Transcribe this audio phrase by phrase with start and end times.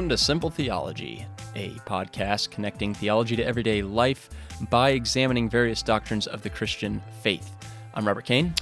[0.00, 4.30] Welcome to Simple Theology, a podcast connecting theology to everyday life
[4.70, 7.54] by examining various doctrines of the Christian faith.
[7.92, 8.54] I'm Robert Kane.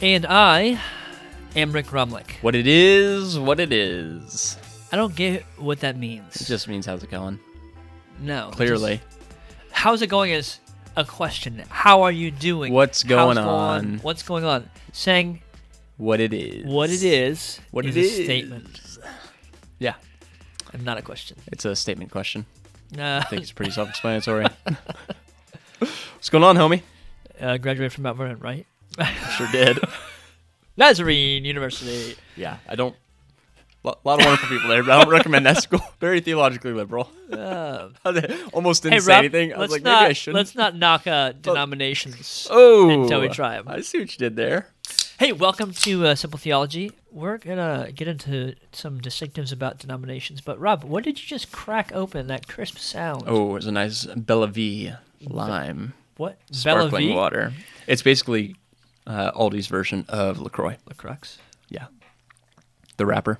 [0.00, 0.78] And I
[1.56, 2.30] am Rick Rumlick.
[2.42, 4.56] What it is, what it is.
[4.92, 6.40] I don't get what that means.
[6.40, 7.40] It just means how's it going?
[8.20, 8.50] no.
[8.52, 8.98] Clearly.
[8.98, 9.18] just-
[9.72, 10.60] how's it going is
[10.94, 11.60] a question.
[11.70, 12.72] How are you doing?
[12.72, 13.98] What's How's going going on?
[14.02, 14.70] What's going on?
[14.92, 15.42] Saying
[15.96, 16.66] What it is.
[16.66, 18.24] what it is What is it a is.
[18.24, 18.80] statement
[19.80, 19.94] Yeah,
[20.80, 21.36] not a question.
[21.52, 22.46] it's a statement question.
[22.96, 24.46] Uh, I think it's pretty self explanatory.
[25.78, 26.82] What's going on, homie?
[27.40, 28.66] uh, graduated from Mount Vernon, right?
[29.36, 29.78] Sure did.
[30.76, 32.16] Nazarene University.
[32.36, 32.94] yeah, I don't.
[33.84, 35.80] A lot of wonderful people there, but I don't recommend that school.
[36.00, 37.08] Very theologically liberal.
[37.32, 37.88] Uh,
[38.52, 39.54] Almost didn't hey, say Rob, anything.
[39.54, 40.34] I was like, not maybe I shouldn't.
[40.36, 42.48] let's not knock uh, denominations.
[42.50, 43.68] Oh, until we try 'em.
[43.68, 44.68] I see what you did there.
[45.18, 46.92] Hey, welcome to uh, Simple Theology.
[47.10, 51.90] We're gonna get into some distinctives about denominations, but Rob, what did you just crack
[51.94, 52.26] open?
[52.26, 53.24] That crisp sound.
[53.26, 54.92] Oh, it was a nice Bella V
[55.22, 56.38] lime what?
[56.50, 57.14] sparkling Bella V?
[57.14, 57.52] water.
[57.86, 58.56] It's basically
[59.06, 60.76] uh, Aldi's version of Lacroix.
[60.86, 61.16] Lacroix.
[61.70, 61.86] Yeah,
[62.98, 63.38] the wrapper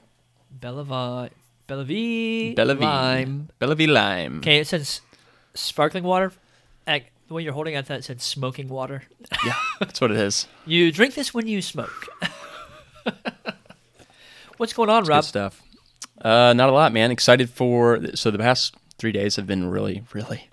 [0.50, 1.30] Bella Vi.
[1.66, 2.54] Bella V.
[2.54, 3.48] Bella V Lime.
[3.58, 4.38] Bella V lime.
[4.38, 5.02] Okay, it says
[5.52, 6.32] sparkling water.
[6.86, 9.02] Ag- The way you're holding thought it said smoking water.
[9.44, 10.46] Yeah, that's what it is.
[10.66, 12.06] You drink this when you smoke.
[14.58, 15.22] What's going on, Rob?
[15.22, 15.62] Good stuff.
[16.20, 17.10] Uh, not a lot, man.
[17.10, 20.48] Excited for so the past three days have been really, really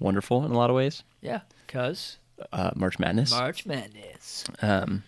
[0.00, 1.02] wonderful in a lot of ways.
[1.20, 2.18] Yeah, cause
[2.52, 3.30] Uh, March Madness.
[3.30, 4.44] March Madness.
[4.62, 5.04] Um,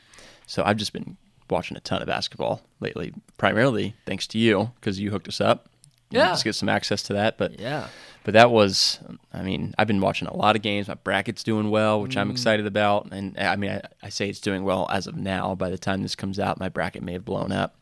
[0.47, 1.17] so I've just been
[1.51, 5.69] watching a ton of basketball lately, primarily thanks to you because you hooked us up.
[6.11, 6.31] Yeah.
[6.31, 7.37] Let's get some access to that.
[7.37, 7.89] But Yeah.
[8.25, 8.99] but that was,
[9.35, 10.89] I mean, I've been watching a lot of games.
[10.89, 12.21] My bracket's doing well, which Mm.
[12.23, 13.09] I'm excited about.
[13.13, 15.55] And I mean, I, I say it's doing well as of now.
[15.55, 17.77] By the time this comes out, my bracket may have blown up.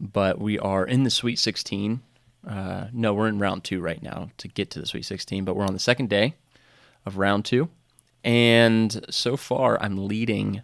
[0.00, 2.00] But we are in the Sweet 16.
[2.46, 5.56] Uh, no, we're in round two right now to get to the Sweet 16, but
[5.56, 6.34] we're on the second day
[7.04, 7.68] of round two.
[8.24, 10.62] And so far, I'm leading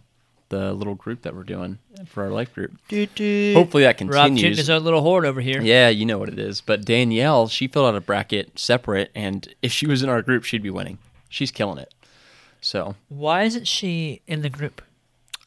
[0.49, 2.71] the little group that we're doing for our life group.
[2.89, 4.39] Hopefully that Rob continues.
[4.41, 5.61] shooting his own little horde over here.
[5.61, 6.61] Yeah, you know what it is.
[6.61, 10.43] But Danielle, she filled out a bracket separate, and if she was in our group,
[10.43, 10.97] she'd be winning.
[11.29, 11.93] She's killing it.
[12.61, 14.81] So, Why isn't she in the group?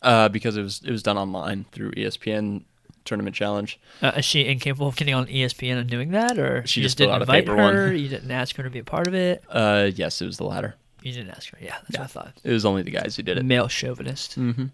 [0.02, 2.62] uh, because it was it was done online through ESPN
[3.08, 3.78] Tournament Challenge.
[4.02, 6.96] Uh, is she incapable of getting on ESPN and doing that, or She you just
[6.98, 7.86] didn't filled out a invite her?
[7.88, 7.98] one.
[7.98, 9.42] You didn't ask her to be a part of it.
[9.48, 10.74] Uh, yes, it was the latter.
[11.02, 11.58] You didn't ask her.
[11.60, 12.32] Yeah, that's what I thought.
[12.44, 13.44] It was only the guys who did it.
[13.44, 14.38] Male chauvinist.
[14.38, 14.66] Mm-hmm.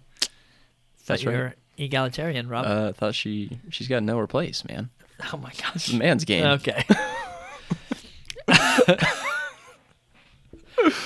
[1.06, 1.52] That's you right.
[1.76, 2.64] egalitarian, Rob.
[2.66, 4.88] Uh, thought she she's got to know her place, man.
[5.32, 5.74] oh my gosh.
[5.76, 6.44] It's a man's game.
[6.44, 6.84] Okay.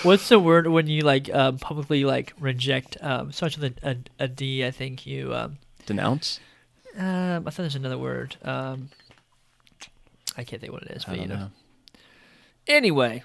[0.03, 2.97] What's the word when you like um, publicly like reject?
[3.01, 4.65] Um, with a, a, a D.
[4.65, 5.35] I think you.
[5.35, 6.41] Um, Denounce.
[6.99, 8.37] Um, I thought there's another word.
[8.43, 8.91] Um,
[10.37, 11.37] I can't think what it is, but you know.
[11.37, 11.49] know.
[12.67, 13.23] Anyway,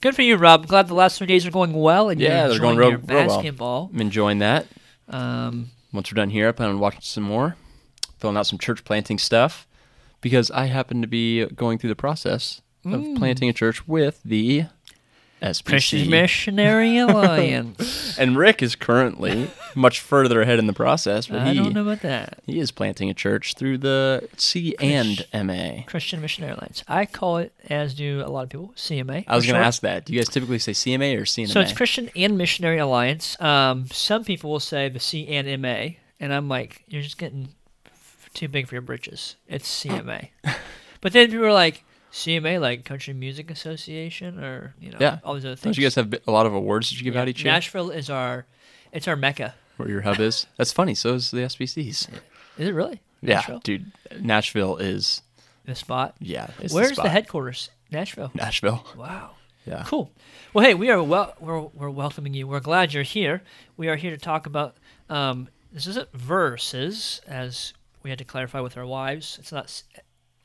[0.00, 0.66] good for you, Rob.
[0.66, 3.08] Glad the last three days are going well and Yeah, you're they're going enjoying real-
[3.16, 3.28] your well.
[3.36, 3.90] basketball.
[3.92, 4.66] I'm enjoying that.
[5.08, 7.56] Um, Once we're done here, I plan on watching some more,
[8.18, 9.66] filling out some church planting stuff,
[10.20, 14.66] because I happen to be going through the process of planting a church with the
[15.40, 16.10] Christian SBC.
[16.10, 16.98] Missionary
[17.48, 18.18] Alliance.
[18.18, 21.82] And Rick is currently much further ahead in the process, but I he don't know
[21.82, 22.40] about that.
[22.46, 25.82] he is planting a church through the C and MA.
[25.86, 26.82] Christian Missionary Alliance.
[26.88, 29.24] I call it, as do a lot of people, CMA.
[29.26, 30.04] I was going to ask that.
[30.06, 31.48] Do you guys typically say CMA or CNMA?
[31.48, 33.38] So it's Christian and Missionary Alliance.
[33.40, 37.48] Um, some people will say the C and MA, and I'm like, you're just getting
[37.86, 39.36] f- too big for your britches.
[39.48, 40.28] It's CMA.
[41.00, 45.18] but then people are like, CMA, like Country Music Association, or you know, Yeah.
[45.24, 45.76] all these other things.
[45.76, 47.22] Don't you guys have a lot of awards that you give Yeah.
[47.22, 47.52] out each year?
[47.52, 48.46] Nashville is our,
[48.92, 49.54] it's our mecca.
[49.76, 50.46] Where your hub is?
[50.56, 50.94] That's funny.
[50.94, 52.08] So is the SBCs.
[52.56, 53.00] Is it really?
[53.20, 53.58] Yeah, Nashville?
[53.64, 53.90] dude.
[54.20, 55.22] Nashville is
[55.64, 56.14] The spot.
[56.20, 56.50] yeah.
[56.60, 57.70] It's Where's the, the, headquarters?
[57.90, 58.30] Nashville.
[58.32, 58.86] Nashville.
[58.96, 59.32] Wow.
[59.66, 59.82] Yeah.
[59.84, 60.12] Cool.
[60.52, 61.34] Well, hey, we are well.
[61.40, 62.46] We're, we're welcoming you.
[62.46, 63.42] We're glad you're here.
[63.76, 64.76] We are here to talk about.
[65.10, 67.72] Um, this isn't verses, as
[68.04, 69.36] we had to clarify with our wives.
[69.40, 69.82] It's not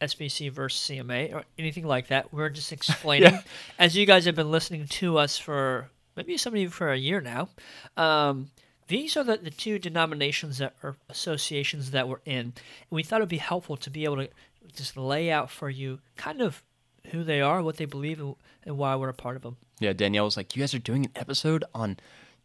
[0.01, 2.33] SBC versus CMA or anything like that.
[2.33, 3.41] We're just explaining, Yeah.
[3.77, 6.97] as you guys have been listening to us for maybe some of you for a
[6.97, 7.49] year now.
[7.97, 8.51] Um,
[8.87, 12.37] these are the, the two denominations that are associations that we're in.
[12.37, 12.53] And
[12.89, 14.29] we thought it'd be helpful to be able to
[14.75, 16.63] just lay out for you kind of
[17.11, 18.35] who they are, what they believe, and,
[18.65, 19.57] and why we're a part of them.
[19.79, 21.97] Yeah, Danielle was like, "You guys are doing an episode on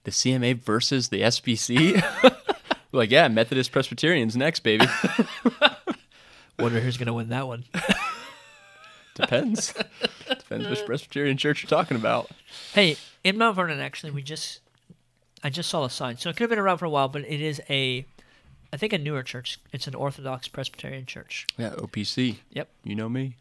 [0.05, 2.03] the CMA versus the SBC."
[2.93, 4.87] Like, yeah, Methodist Presbyterians next, baby.
[6.59, 7.65] Wonder who's going to win that one.
[9.15, 9.75] Depends.
[10.29, 12.31] Depends which Presbyterian church you're talking about.
[12.73, 14.61] hey, in Mount Vernon, actually, we just
[15.43, 16.17] I just saw a sign.
[16.17, 18.07] So it could have been around for a while, but it is a
[18.73, 19.61] I think a newer church.
[19.73, 21.47] It's an Orthodox Presbyterian church.
[21.57, 22.39] Yeah, OPC.
[22.51, 22.69] Yep.
[22.83, 23.37] You know me.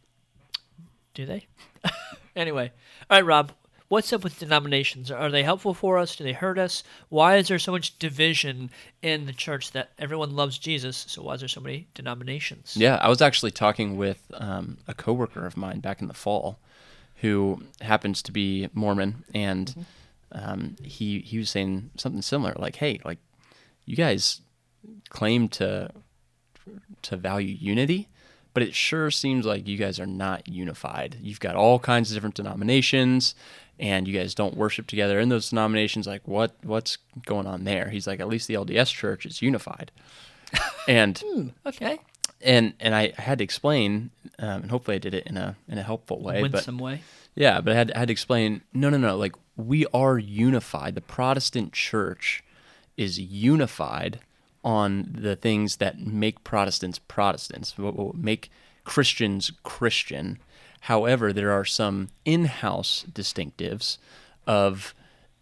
[1.15, 1.47] Do they?
[2.35, 2.71] anyway,
[3.09, 3.51] all right, Rob.
[3.93, 5.11] What's up with denominations?
[5.11, 6.15] Are they helpful for us?
[6.15, 6.83] Do they hurt us?
[7.09, 8.71] Why is there so much division
[9.03, 11.05] in the church that everyone loves Jesus?
[11.07, 12.75] So why is there so many denominations?
[12.75, 16.57] Yeah, I was actually talking with um, a coworker of mine back in the fall,
[17.17, 19.85] who happens to be Mormon, and
[20.31, 23.19] um, he he was saying something similar, like, "Hey, like,
[23.85, 24.41] you guys
[25.09, 25.91] claim to
[27.03, 28.09] to value unity,
[28.55, 31.17] but it sure seems like you guys are not unified.
[31.21, 33.35] You've got all kinds of different denominations,
[33.79, 36.07] and you guys don't worship together in those denominations.
[36.07, 39.91] Like, what what's going on there?" He's like, "At least the LDS Church is unified,"
[40.87, 41.21] and
[41.65, 41.99] Okay.
[42.41, 45.77] and and I had to explain, um, and hopefully I did it in a in
[45.77, 46.41] a helpful way.
[46.41, 47.01] Win but some way.
[47.35, 48.61] yeah, but I had, I had to explain.
[48.73, 49.15] No, no, no.
[49.17, 50.95] Like we are unified.
[50.95, 52.43] The Protestant Church
[52.97, 54.19] is unified
[54.63, 58.49] on the things that make Protestants Protestants, what will make
[58.83, 60.39] Christians Christian.
[60.87, 63.99] However, there are some in-house distinctives
[64.45, 64.93] of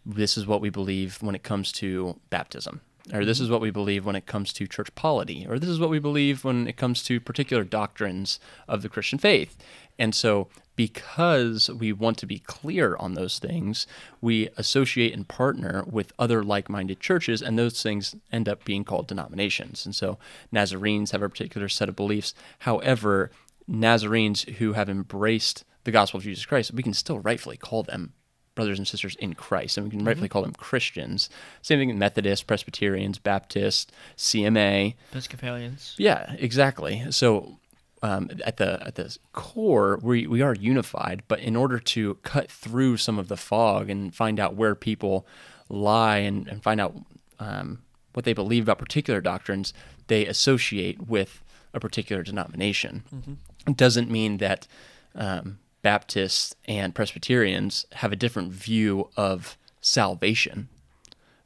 [0.05, 3.71] this is what we believe when it comes to baptism, or this is what we
[3.71, 6.77] believe when it comes to church polity, or this is what we believe when it
[6.77, 9.57] comes to particular doctrines of the Christian faith.
[9.97, 13.87] And so, because we want to be clear on those things,
[14.21, 18.83] we associate and partner with other like minded churches, and those things end up being
[18.83, 19.87] called denominations.
[19.87, 20.19] And so,
[20.53, 22.35] Nazarenes have a particular set of beliefs.
[22.59, 23.31] However,
[23.71, 28.13] Nazarenes who have embraced the gospel of Jesus Christ, we can still rightfully call them
[28.53, 31.29] brothers and sisters in Christ, and we can rightfully call them Christians.
[31.62, 34.95] Same thing with Methodists, Presbyterians, Baptists, CMA.
[35.12, 35.95] Episcopalians.
[35.97, 37.06] Yeah, exactly.
[37.12, 37.59] So
[38.03, 42.51] um, at the at the core, we we are unified, but in order to cut
[42.51, 45.25] through some of the fog and find out where people
[45.69, 46.95] lie and, and find out
[47.39, 47.83] um,
[48.13, 49.73] what they believe about particular doctrines,
[50.07, 51.41] they associate with
[51.73, 53.03] a particular denomination.
[53.50, 54.67] It doesn't mean that
[55.15, 60.69] um, Baptists and Presbyterians have a different view of salvation,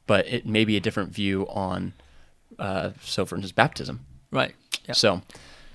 [0.06, 1.94] but it may be a different view on,
[2.58, 4.04] uh, so for instance, baptism.
[4.30, 4.54] Right.
[4.86, 4.94] Yeah.
[4.94, 5.22] So,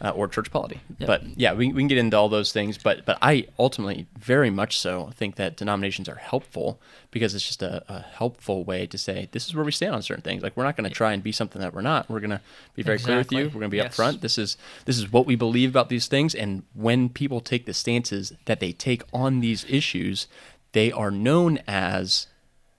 [0.04, 0.80] uh, or church polity.
[1.00, 2.78] But yeah, we, we can get into all those things.
[2.78, 6.80] But but I ultimately, very much so, think that denominations are helpful
[7.12, 10.02] because it's just a, a helpful way to say this is where we stand on
[10.02, 10.42] certain things.
[10.42, 12.10] Like we're not going to try and be something that we're not.
[12.10, 12.42] We're going to
[12.76, 13.46] be very clear with you.
[13.46, 13.96] We're going to be Yes.
[13.96, 14.22] upfront.
[14.22, 16.34] This is this is what we believe about these things.
[16.34, 20.28] And when people take the stances that they take on these issues,
[20.72, 22.28] they are known as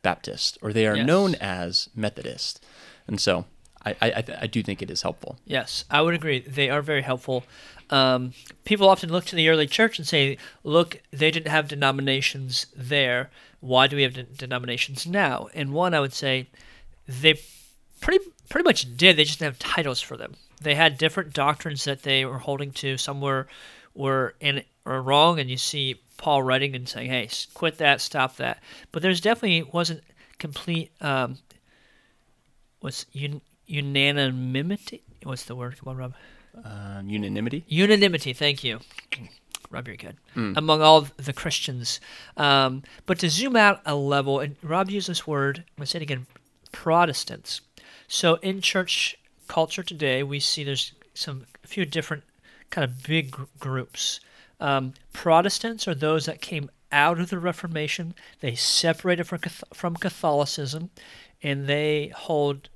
[0.02, 1.06] Baptist or they are Yes.
[1.06, 2.64] known as Methodist.
[3.06, 3.44] And so
[3.84, 5.38] I, I, I do think it is helpful.
[5.44, 6.40] Yes, I would agree.
[6.40, 7.44] They are very helpful.
[7.90, 8.32] Um,
[8.64, 13.30] people often look to the early church and say, look, they didn't have denominations there.
[13.60, 15.48] Why do we have de- denominations now?
[15.54, 16.48] And one, I would say,
[17.06, 17.40] they
[18.00, 19.16] pretty pretty much did.
[19.16, 20.34] They just didn't have titles for them.
[20.60, 22.96] They had different doctrines that they were holding to.
[22.96, 23.48] Some were
[23.94, 28.36] were in or wrong, and you see Paul writing and saying, "Hey, quit that, stop
[28.36, 30.02] that." But there's definitely wasn't
[30.38, 30.92] complete.
[31.00, 31.38] Um,
[32.80, 33.06] was
[33.72, 35.02] unanimity?
[35.22, 35.78] What's the word?
[35.78, 36.14] Come on, Rob.
[36.64, 37.64] Um, unanimity.
[37.68, 38.32] Unanimity.
[38.32, 38.80] Thank you.
[39.70, 40.16] Rob, you're good.
[40.36, 41.98] Among all the Christians.
[42.36, 45.90] Um, but to zoom out a level, and Rob used this word, I'm going to
[45.90, 46.26] say it again
[46.72, 47.62] Protestants.
[48.06, 49.16] So in church
[49.48, 52.24] culture today, we see there's some a few different
[52.70, 54.20] kind of big gr- groups.
[54.60, 58.14] Um, Protestants are those that came out of the Reformation.
[58.40, 59.40] They separated from
[59.72, 60.90] from Catholicism,
[61.42, 62.68] and they hold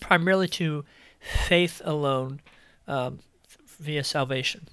[0.00, 0.84] primarily to
[1.20, 2.40] faith alone
[2.86, 3.20] um,
[3.78, 4.68] via salvation.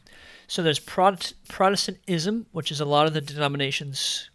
[0.47, 4.29] So there's Protestantism, which is a lot of the denominations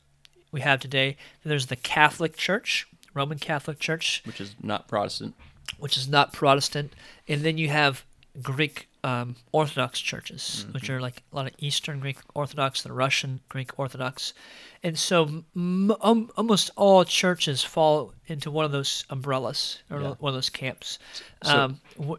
[0.50, 1.16] we have today.
[1.44, 5.34] There's the Catholic Church, Roman Catholic Church, which is not Protestant.
[5.78, 6.92] which is not Protestant,
[7.28, 8.04] and then you have
[8.42, 13.40] Greek um, Orthodox churches, which are like a lot of Eastern Greek Orthodox, the Russian
[13.48, 14.34] Greek Orthodox,
[14.82, 20.14] and so m- um, almost all churches fall into one of those umbrellas or Yeah.
[20.18, 20.98] one of those camps.
[21.42, 22.18] So- um, w-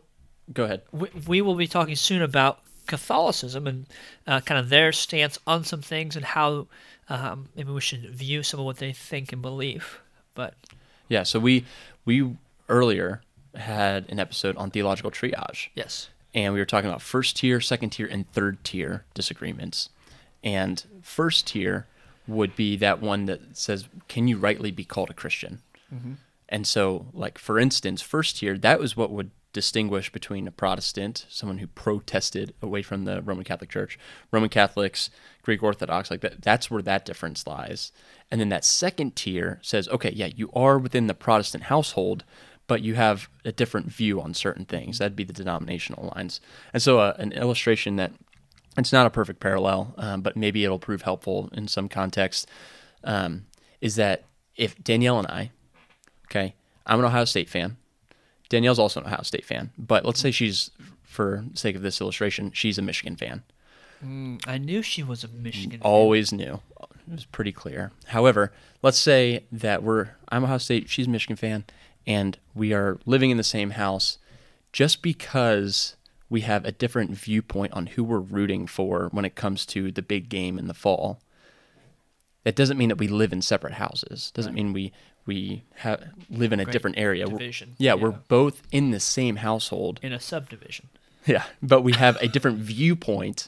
[0.53, 0.81] Go ahead.
[0.91, 3.85] we, we will be talking soon about Catholicism and
[4.27, 6.67] uh, kind of their stance on some things and how
[7.09, 10.01] um, maybe we should view some of what they think and believe.
[10.35, 10.55] But
[11.09, 11.23] Yeah.
[11.23, 11.65] So we
[12.05, 12.35] we
[12.67, 13.21] earlier
[13.55, 17.91] had an episode on theological triage, yes, and we were talking about first tier, second
[17.91, 19.89] tier, and third tier disagreements.
[20.43, 21.87] And first tier
[22.27, 25.61] would be that one that says, "Can you rightly be called a Christian?"
[25.93, 26.13] Mm-hmm.
[26.49, 31.25] And so, like for instance, first tier that was what would distinguish between a Protestant,
[31.29, 33.99] someone who protested away from the Roman Catholic Church,
[34.31, 35.09] Roman Catholics,
[35.41, 36.41] Greek Orthodox, like that.
[36.41, 37.91] That's where that difference lies.
[38.29, 42.23] And then that second tier says, okay, yeah, you are within the Protestant household,
[42.67, 44.97] but you have a different view on certain things.
[44.99, 46.39] That'd be the denominational lines.
[46.73, 48.11] And so, uh, an illustration that
[48.77, 52.47] it's not a perfect parallel, um, but maybe it'll prove helpful in some context.
[53.03, 53.45] Um,
[53.81, 54.23] is that
[54.55, 55.51] if Danielle and I,
[56.27, 57.77] okay, I'm an Ohio State fan.
[58.49, 60.71] Danielle's also an Ohio State fan, but let's say she's,
[61.03, 63.43] for sake of this illustration, she's a Michigan fan.
[64.05, 65.79] Mm, I knew she was a Michigan.
[65.79, 65.81] fan.
[65.83, 66.59] Always knew.
[66.81, 67.91] It was pretty clear.
[68.07, 68.51] However,
[68.81, 71.65] let's say that we're I'm Ohio State, she's a Michigan fan,
[72.07, 74.17] and we are living in the same house.
[74.73, 75.95] Just because
[76.29, 80.01] we have a different viewpoint on who we're rooting for when it comes to the
[80.01, 81.19] big game in the fall,
[82.43, 84.31] that doesn't mean that we live in separate houses.
[84.31, 84.91] Doesn't mean we
[85.27, 87.27] we have live in a Great different area.
[87.27, 88.01] We're- division, Yeah, yeah.
[88.01, 89.99] we're both in the same household.
[90.01, 90.89] in a subdivision.
[91.27, 93.47] Yeah, but we have a different viewpoint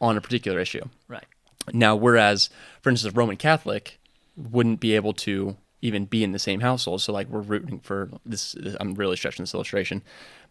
[0.00, 0.82] on a particular issue.
[1.06, 1.26] Right.
[1.72, 4.00] Now, whereas, for instance, a Roman Catholic
[4.36, 7.02] wouldn't be able to even be in the same household.
[7.02, 8.56] So, like, we're rooting for this.
[8.80, 10.02] I'm really stretching this illustration,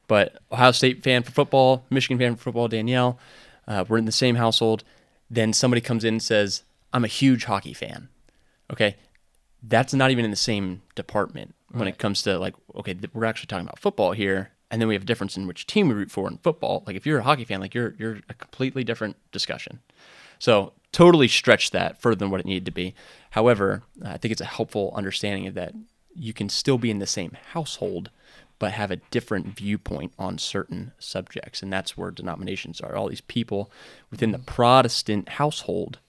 [0.08, 3.18] but Ohio State fan for football, Michigan fan for football, Danielle,
[3.68, 4.84] uh, we're in the same household.
[5.30, 8.10] Then somebody comes in and says, "I'm a huge hockey fan."
[8.72, 8.98] Okay,
[9.64, 13.48] that's not even in the same department when it comes to like, okay, we're actually
[13.48, 16.12] talking about football here, and then we have a difference in which team we root
[16.12, 16.84] for in football.
[16.86, 19.80] Like, if you're a hockey fan, like you're you're a completely different discussion.
[20.42, 22.96] So totally stretched that further than what it needed to be.
[23.30, 25.76] However, I think it's a helpful understanding of that
[26.16, 28.10] you can still be in the same household,
[28.58, 32.96] but have a different viewpoint on certain subjects, and that's where denominations are.
[32.96, 33.72] All these people
[34.10, 36.00] within the Protestant household,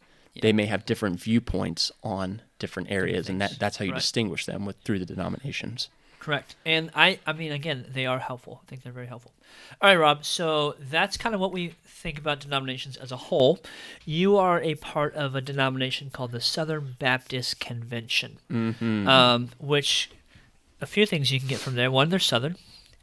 [0.40, 4.00] they may have different viewpoints on different areas, and that, that's how you Right.
[4.00, 5.90] distinguish them with through the denominations.
[6.22, 6.54] Correct.
[6.64, 8.60] And I, I mean, again, they are helpful.
[8.62, 9.32] I think they're very helpful.
[9.80, 10.24] All right, Rob.
[10.24, 13.58] So that's kind of what we think about denominations as a whole.
[14.04, 19.08] You are a part of a denomination called the Southern Baptist Convention, Mm-hmm.
[19.08, 20.12] um, which
[20.80, 21.90] a few things you can get from there.
[21.90, 22.54] One, they're Southern.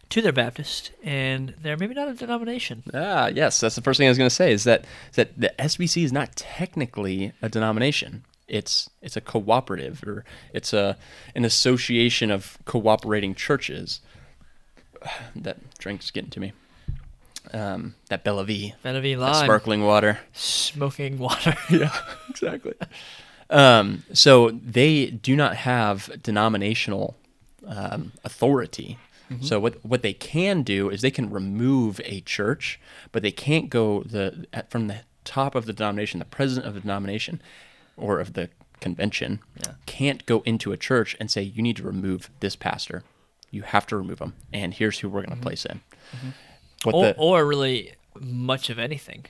[0.07, 2.83] Two, they're Baptist, and they're maybe not a denomination.
[2.93, 5.37] Ah, yes, that's the first thing I was going to say is that is that
[5.37, 8.23] the SBC is not technically a denomination.
[8.49, 10.97] It's it's a cooperative or it's a
[11.35, 14.01] an association of cooperating churches.
[15.35, 16.51] That drink's getting to me.
[17.53, 20.19] Um, that Bella V, Lime, sparkling water.
[20.33, 21.55] smoking water.
[21.69, 21.95] yeah,
[22.29, 22.73] exactly.
[23.49, 27.15] Um, so they do not have denominational
[27.65, 28.97] um, authority.
[29.41, 32.79] So what what they can do is they can remove a church,
[33.11, 36.73] but they can't go the at, from the top of the denomination, the president of
[36.73, 37.39] the denomination,
[37.99, 39.73] or of the convention, Yeah.
[39.85, 43.03] can't go into a church and say you need to remove this pastor.
[43.51, 45.81] You have to remove him, and here's who we're going to place in.
[46.83, 49.25] What or, the- or really much of anything.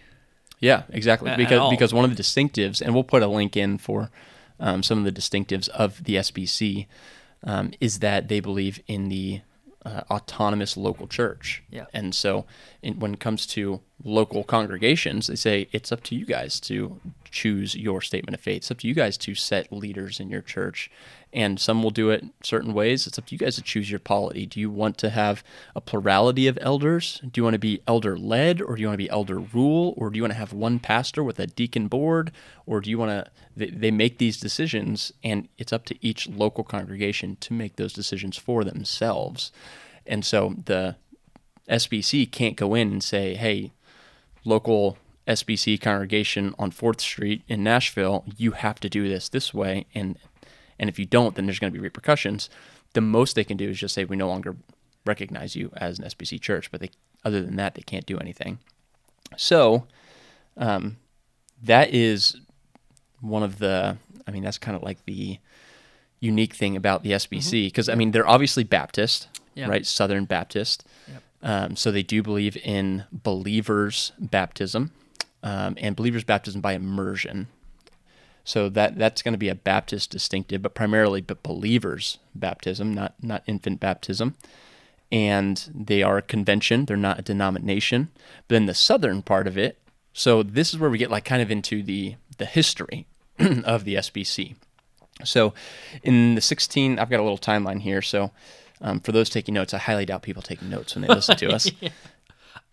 [0.60, 1.30] yeah, exactly.
[1.32, 4.12] At- Because because one of the distinctives, and we'll put a link in for
[4.60, 6.86] um, some of the distinctives of the SBC,
[7.44, 9.42] um, is that they believe in the
[9.86, 11.64] uh, autonomous local church.
[11.72, 11.86] Yeah.
[11.94, 12.46] And so,
[12.82, 17.00] in, when it comes to local congregations, they say it's up to you guys to
[17.32, 18.58] choose your statement of faith.
[18.58, 20.90] It's up to you guys to set leaders in your church.
[21.32, 23.06] And some will do it certain ways.
[23.06, 24.46] It's up to you guys to choose your polity.
[24.46, 25.44] Do you want to have
[25.76, 27.22] a plurality of elders?
[27.22, 29.94] Do you want to be elder led, or do you want to be elder rule,
[29.96, 32.32] or do you want to have one pastor with a deacon board,
[32.66, 33.32] or do you want to?
[33.56, 37.94] They, they make these decisions, and it's up to each local congregation to make those
[37.94, 39.52] decisions for themselves.
[40.08, 40.96] And so the
[41.70, 43.72] SBC can't go in and say, hey,
[44.44, 44.98] local
[45.30, 49.86] SBC congregation on 4th Street in Nashville, you have to do this this way.
[49.94, 50.18] And,
[50.80, 52.50] and if you don't, then there's going to be repercussions.
[52.94, 54.56] The most they can do is just say, we no longer
[55.06, 56.72] recognize you as an SBC church.
[56.72, 56.90] But they,
[57.24, 58.58] other than that, they can't do anything.
[59.38, 59.86] So
[60.58, 60.98] um,
[61.62, 62.36] that is
[63.22, 65.38] one of the, I mean, that's kind of like the
[66.20, 67.68] unique thing about the SBC.
[67.68, 69.68] Because, I mean, they're obviously Baptist, Yeah.
[69.68, 69.86] right?
[69.86, 70.86] Southern Baptist.
[71.08, 71.24] Yep.
[71.42, 74.92] Um, so they do believe in believers' baptism
[75.44, 77.48] um, and believers' baptism by immersion.
[78.44, 83.14] So that that's going to be a Baptist distinctive, but primarily but believers' baptism, not
[83.22, 84.36] not infant baptism.
[85.12, 88.10] And they are a convention; they're not a denomination.
[88.48, 89.80] But then the southern part of it,
[90.14, 93.08] so this is where we get like kind of into the the history
[93.40, 94.56] of the SBC.
[95.24, 95.54] So,
[96.02, 98.02] in the 16, I've got a little timeline here.
[98.02, 98.32] So,
[98.82, 101.52] um, for those taking notes, I highly doubt people take notes when they listen to
[101.52, 101.70] us.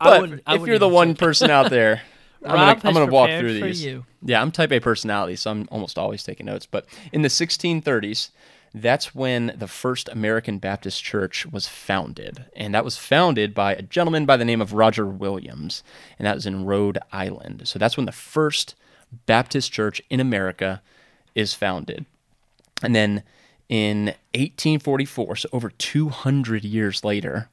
[0.01, 2.03] I But if you're the one person out there,
[2.45, 3.85] I'm Rob gonna, I'm gonna walk through these.
[3.85, 4.05] you.
[4.23, 6.67] Yeah, I'm type A personality, so I'm almost always taking notes.
[6.67, 8.31] But in the 1630s,
[8.75, 13.83] that's when the first American Baptist Church was founded, and that was founded by a
[13.83, 15.83] gentleman by the name of Roger Williams,
[16.19, 17.63] and that was in Rhode Island.
[17.69, 18.75] So that's when the first
[19.25, 20.83] Baptist church in America
[21.35, 22.05] is founded.
[22.83, 23.23] And then
[23.69, 27.49] in 1844, so over 200 years later,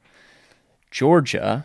[0.90, 1.64] Georgia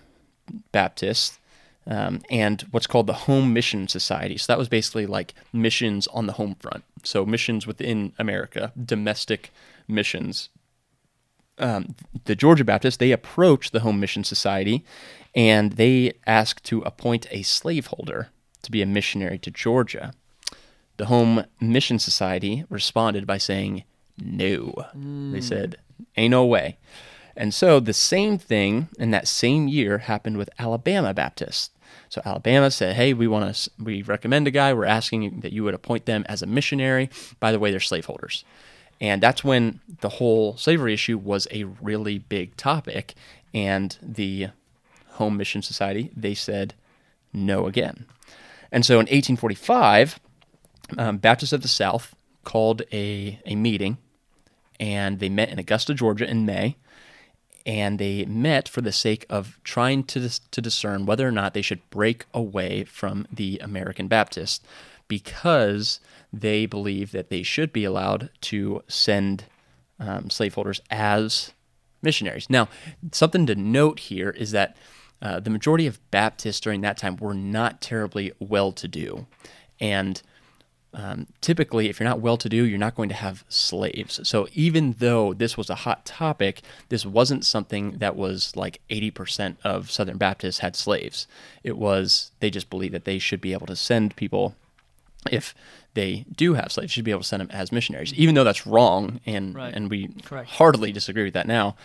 [0.71, 1.39] Baptist,
[1.87, 4.37] um, and what's called the Home Mission Society.
[4.37, 6.83] So that was basically like missions on the home front.
[7.03, 9.51] So missions within America, domestic
[9.87, 10.49] missions.
[11.57, 11.95] Um,
[12.25, 14.85] the Georgia Baptists they approached the Home Mission Society,
[15.35, 18.29] and they asked to appoint a slaveholder
[18.61, 20.13] to be a missionary to Georgia.
[20.97, 23.83] The Home Mission Society responded by saying
[24.21, 24.73] no.
[25.33, 25.77] They said,
[26.17, 26.77] "Ain't no way."
[27.39, 31.69] And so the same thing in that same year happened with Alabama Baptists.
[32.09, 34.73] So Alabama said, "Hey, we want to we recommend a guy.
[34.73, 37.09] We're asking that you would appoint them as a missionary.
[37.39, 38.43] By the way, they're slaveholders."
[38.99, 43.15] And that's when the whole slavery issue was a really big topic
[43.53, 44.49] and the
[45.11, 46.73] Home Mission Society, they said
[47.31, 48.05] no again.
[48.71, 50.19] And so in 1845,
[50.97, 53.97] um, Baptists of the South called a, a meeting
[54.79, 56.75] and they met in Augusta, Georgia in May.
[57.69, 61.61] And they met for the sake of trying to, to discern whether or not they
[61.61, 64.59] should break away from the American Baptists
[65.07, 65.99] because
[66.33, 69.43] they believe that they should be allowed to send
[69.99, 71.51] um, slaveholders as
[72.01, 72.49] missionaries.
[72.49, 72.69] Now,
[73.11, 74.75] something to note here is that
[75.21, 79.27] uh, the majority of Baptists during that time were not terribly well to do.
[79.79, 80.23] And
[80.93, 84.19] um, typically, if you're not well to do, you're not going to have slaves.
[84.27, 89.57] So even though this was a hot topic, this wasn't something that was like 80%
[89.63, 91.27] of Southern Baptists had slaves.
[91.63, 94.55] It was, they just believed that they should be able to send people,
[95.29, 95.53] if
[95.93, 98.65] they do have slaves, should be able to send them as missionaries, even though that's
[98.65, 99.19] wrong.
[99.27, 99.73] And, Right.
[99.73, 100.49] and we Correct.
[100.49, 101.75] heartily disagree with that now,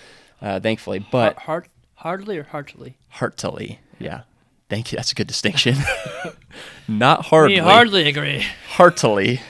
[0.41, 1.05] uh, thankfully.
[1.11, 2.97] But Hard, hardly or heartily?
[3.11, 4.23] heartily, yeah.
[4.69, 4.97] Thank you.
[4.97, 5.77] That's a good distinction.
[6.89, 7.55] not hardly.
[7.55, 8.45] We hardly agree.
[8.71, 9.41] heartily.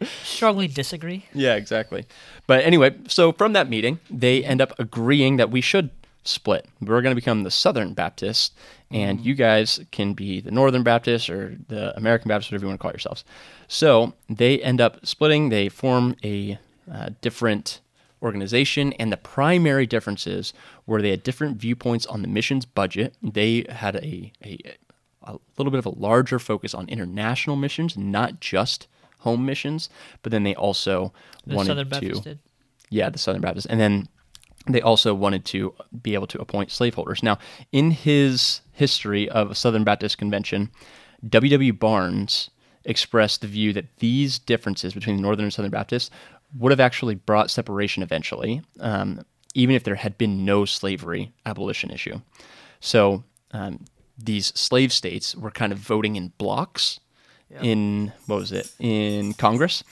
[0.22, 1.26] Strongly disagree.
[1.32, 2.06] Yeah, exactly.
[2.46, 5.90] But anyway, so from that meeting, they end up agreeing that we should
[6.24, 6.66] split.
[6.80, 8.54] We're going to become the Southern Baptist,
[8.90, 12.80] and you guys can be the Northern Baptist or the American Baptist, whatever you want
[12.80, 13.24] to call yourselves.
[13.68, 15.48] So they end up splitting.
[15.48, 16.58] They form a
[16.92, 17.80] uh, different
[18.22, 20.52] organization, and the primary differences
[20.86, 23.14] were they had different viewpoints on the missions budget.
[23.22, 24.58] They had a, a
[25.22, 28.86] a little bit of a larger focus on international missions, not just
[29.20, 29.88] home missions,
[30.22, 31.12] but then they also
[31.46, 32.38] The wanted Southern to did.
[32.90, 33.66] yeah, the Southern Baptists.
[33.66, 34.08] And then
[34.68, 37.22] they also wanted to be able to appoint slaveholders.
[37.22, 37.38] Now,
[37.72, 40.70] in his history of a Southern Baptist Convention,
[41.28, 41.72] W.W.
[41.72, 42.50] Barnes
[42.84, 46.10] expressed the view that these differences between the Northern and Southern Baptists
[46.58, 51.90] would have actually brought separation eventually, um, even if there had been no slavery abolition
[51.90, 52.20] issue.
[52.80, 53.84] So um,
[54.18, 57.00] these slave states were kind of voting in blocks
[57.62, 59.84] in, what was it, in Congress.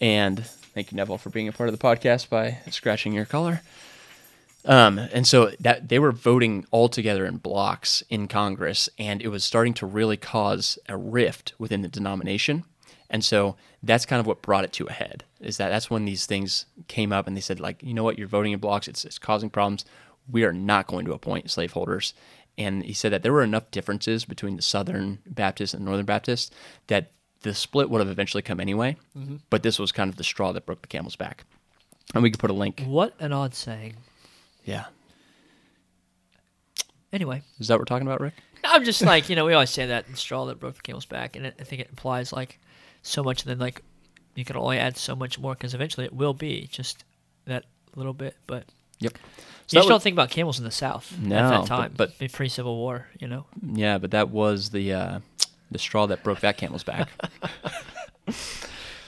[0.00, 3.62] And thank you, Neville, for being a part of the podcast by scratching your collar.
[4.64, 9.28] Um, and so that they were voting all together in blocks in Congress, and it
[9.28, 12.64] was starting to really cause a rift within the denomination.
[13.08, 13.56] And so
[13.86, 15.24] that's kind of what brought it to a head.
[15.40, 18.18] Is that that's when these things came up, and they said like, you know what,
[18.18, 18.88] you're voting in blocks.
[18.88, 19.84] It's it's causing problems.
[20.30, 22.14] We are not going to appoint slaveholders.
[22.58, 26.50] And he said that there were enough differences between the Southern Baptists and Northern Baptists
[26.86, 28.96] that the split would have eventually come anyway.
[29.16, 29.36] Mm-hmm.
[29.50, 31.44] But this was kind of the straw that broke the camel's back.
[32.14, 32.82] And we could put a link.
[32.86, 33.96] What an odd saying.
[34.64, 34.86] Yeah.
[37.12, 38.34] Anyway, Is that what we're talking about, Rick?
[38.64, 41.06] I'm just like you know we always say that the straw that broke the camel's
[41.06, 42.58] back, and it, I think it implies like
[43.06, 43.82] so much, and then like
[44.34, 47.04] you can only add so much more because eventually it will be just
[47.46, 47.64] that
[47.94, 48.36] little bit.
[48.46, 48.64] But
[48.98, 49.12] Yep.
[49.70, 52.76] you just don't think about camels in the South at that time, but- Be pre-Civil
[52.76, 53.46] War, you know.
[53.62, 55.20] Yeah, but that was the uh,
[55.70, 57.08] the straw that broke that camel's back.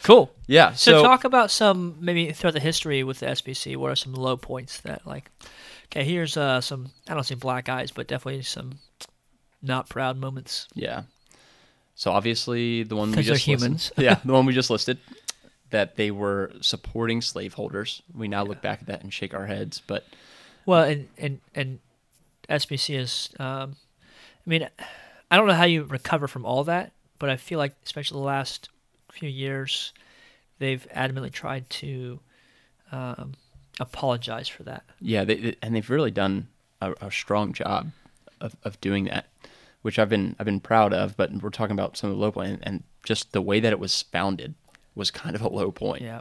[0.04, 0.30] Cool.
[0.46, 0.72] yeah.
[0.72, 3.76] So, So, talk about some maybe throughout the history with the SBC.
[3.76, 5.30] What are some low points that like?
[5.86, 8.78] Okay, here's uh, some I don't see black eyes, but definitely some
[9.60, 10.66] not proud moments.
[10.74, 11.02] yeah.
[11.98, 13.92] So obviously the one we just listed- humans.
[13.98, 14.98] yeah, the one we just listed
[15.70, 18.00] that they were supporting slaveholders.
[18.14, 20.06] We now look back at that and shake our heads, but
[20.64, 21.78] Well, and and and
[22.48, 23.30] SBC is.
[23.40, 23.74] Um,
[24.46, 24.68] I mean,
[25.30, 28.26] I don't know how you recover from all that, but I feel like especially the
[28.26, 28.68] last
[29.12, 29.92] few years,
[30.60, 32.20] they've adamantly tried to
[32.92, 33.34] um,
[33.80, 34.84] apologize for that.
[35.00, 36.46] yeah, they, they- and they've really done
[36.80, 37.90] a, a strong job
[38.40, 39.26] of, of doing that,
[39.88, 41.16] which I've been I've been proud of.
[41.16, 43.72] But we're talking about some of the low point, and, and just the way that
[43.72, 44.54] it was founded
[44.94, 46.02] was kind of a low point.
[46.02, 46.20] Yeah.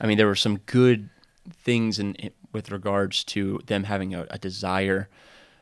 [0.00, 1.10] I mean, there were some good
[1.62, 5.08] things in, in with regards to them having a, a desire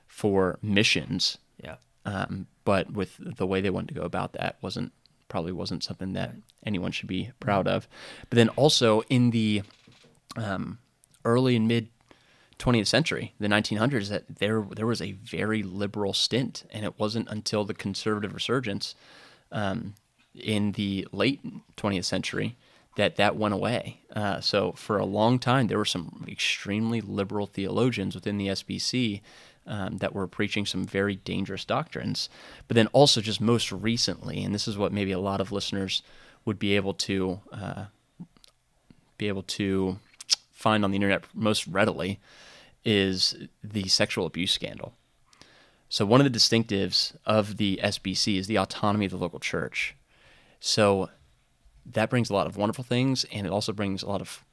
[0.07, 1.77] for missions, Yeah.
[2.07, 4.93] um, but with the way they wanted to go about that wasn't
[5.29, 6.33] probably wasn't something that
[6.65, 7.87] anyone should be proud of.
[8.31, 9.61] But then also in the
[10.37, 10.79] um,
[11.25, 11.89] early and mid
[12.63, 17.29] 20th century, the 1900s, that there there was a very liberal stint, and it wasn't
[17.29, 18.95] until the conservative resurgence
[19.51, 19.95] um,
[20.35, 21.41] in the late
[21.77, 22.57] 20th century
[22.97, 24.01] that that went away.
[24.15, 29.23] Uh, so for a long time, there were some extremely liberal theologians within the SBC
[29.67, 32.29] um, that were preaching some very dangerous doctrines.
[32.69, 36.03] But then also, just most recently, and this is what maybe a lot of listeners
[36.45, 37.85] would be able to uh,
[39.19, 39.99] be able to
[40.53, 42.21] find on the internet most readily,
[42.85, 44.95] is the sexual abuse scandal.
[45.89, 49.95] So one of the distinctives of the SBC is the autonomy of the local church.
[50.59, 51.11] So
[51.85, 54.45] that brings a lot of wonderful things, and it also brings a lot of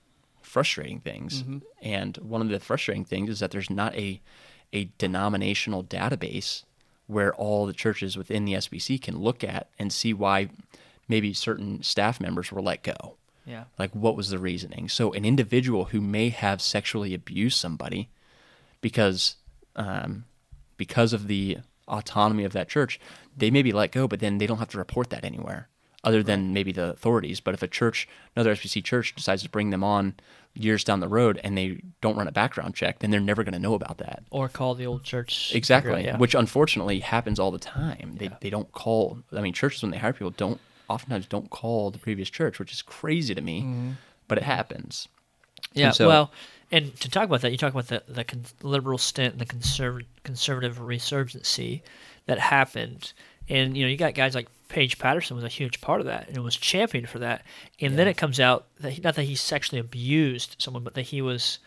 [0.41, 1.43] frustrating things.
[1.43, 1.59] Mm-hmm.
[1.81, 4.21] And one of the frustrating things is that there's not a
[4.73, 6.63] a denominational database
[7.07, 10.49] where all the churches within the SBC can look at and see why
[11.07, 13.15] maybe certain staff members were let go.
[13.45, 13.63] Yeah.
[13.79, 14.89] Like what was the reasoning?
[14.89, 18.09] So an individual who may have sexually abused somebody
[18.81, 19.35] because
[19.75, 20.25] um,
[20.77, 22.99] because of the autonomy of that church,
[23.35, 25.67] they may be let go, but then they don't have to report that anywhere
[26.03, 27.39] other than maybe the authorities.
[27.41, 30.13] But if a church, another SBC church, decides to bring them on
[30.53, 33.53] years down the road and they don't run a background check, then they're never going
[33.53, 34.23] to know about that.
[34.31, 35.51] Or call the old church.
[35.53, 36.15] Exactly, yeah.
[36.17, 38.15] which unfortunately happens all the time.
[38.17, 38.37] They, Yeah.
[38.39, 41.99] they don't call, I mean, churches, when they hire people, don't oftentimes don't call the
[41.99, 43.91] previous church, which is crazy to me, Mm-hmm.
[44.29, 45.09] but it happens.
[45.73, 46.31] Yeah, so- well,
[46.71, 49.45] and to talk about that, you talk about the the con- liberal stint and the
[49.45, 51.81] conserv- conservative resurgency
[52.25, 53.13] that happened,
[53.47, 56.29] and you know you got guys like Paige Patterson was a huge part of that
[56.29, 57.43] and was championed for that,
[57.81, 61.03] and then it comes out that he, not that he sexually abused someone, but that
[61.03, 61.59] he was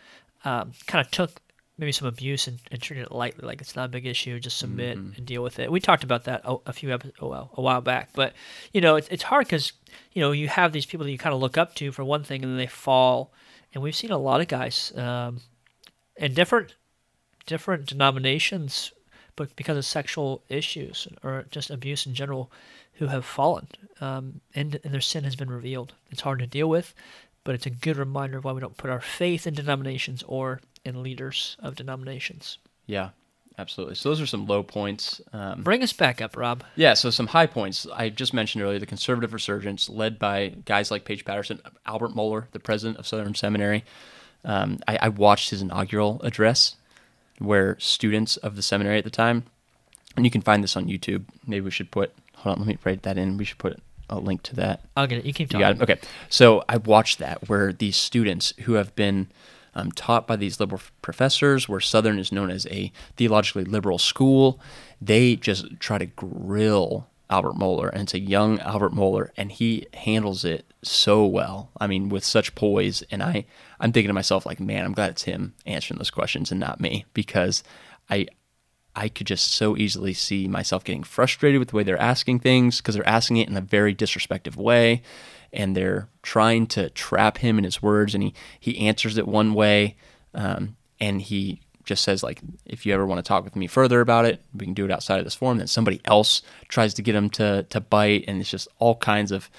[0.45, 1.41] um, kind of took
[1.79, 4.59] maybe some abuse and, and treated it lightly, like it's not a big issue, just
[4.59, 5.73] submit and deal with it.
[5.73, 8.35] We talked about that a, a few episodes, oh, well, a while back, but
[8.73, 9.73] you know it's it's hard because
[10.13, 12.23] you know you have these people that you kind of look up to for one
[12.23, 13.33] thing, and then they fall
[13.73, 15.41] and we've seen a lot of guys um,
[16.17, 16.75] in different
[17.47, 18.93] different denominations,
[19.35, 22.53] but because of sexual issues or just abuse in general,
[22.95, 23.67] who have fallen,
[24.01, 25.93] um, and, and their sin has been revealed.
[26.11, 26.95] It's hard to deal with,
[27.43, 30.61] but it's a good reminder of why we don't put our faith in denominations or
[30.85, 32.59] in leaders of denominations.
[32.87, 33.11] Yeah,
[33.59, 33.95] absolutely.
[33.97, 35.21] So those are some low points.
[35.33, 36.65] Um, Bring us back up, Rob.
[36.77, 37.87] Yeah, so some high points.
[37.95, 42.47] I just mentioned earlier the conservative resurgence, led by guys like Paige Patterson, Albert Mohler,
[42.53, 43.85] the president of Southern Seminary.
[44.45, 46.77] Um, I, I watched his inaugural address,
[47.39, 49.45] where students of the seminary at the time,
[50.17, 51.25] and you can find this on YouTube.
[51.47, 52.13] Maybe we should put.
[52.37, 53.37] Hold on, let me write that in.
[53.37, 53.79] We should put
[54.11, 54.81] a link to that.
[54.97, 55.25] I'll get it.
[55.25, 55.79] You keep You talking.
[55.79, 55.91] got it.
[55.99, 56.09] Okay.
[56.29, 59.29] So I watched that where these students who have been
[59.75, 64.61] um, taught by these liberal professors, where Southern is known as a theologically liberal school,
[65.01, 69.87] they just try to grill Albert Mohler, and it's a young Albert Mohler, and he
[69.95, 71.71] handles it so well.
[71.81, 73.47] I mean, with such poise, and I,
[73.81, 76.81] I'm thinking to myself like, man, I'm glad it's him answering those questions and not
[76.81, 77.65] me because
[78.11, 78.27] I,
[78.95, 82.79] I could just so easily see myself getting frustrated with the way they're asking things
[82.79, 85.01] because they're asking it in a very disrespectful way
[85.53, 89.55] and they're trying to trap him in his words and he, he answers it one
[89.55, 89.97] way
[90.35, 94.01] um, and he just says like if you ever want to talk with me further
[94.01, 97.03] about it we can do it outside of this forum then somebody else tries to
[97.03, 99.51] get him to, to bite and it's just all kinds of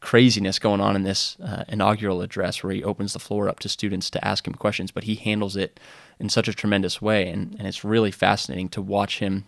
[0.00, 3.68] craziness going on in this uh, inaugural address where he opens the floor up to
[3.68, 5.80] students to ask him questions but he handles it
[6.20, 9.46] in such a tremendous way and, and it's really fascinating to watch him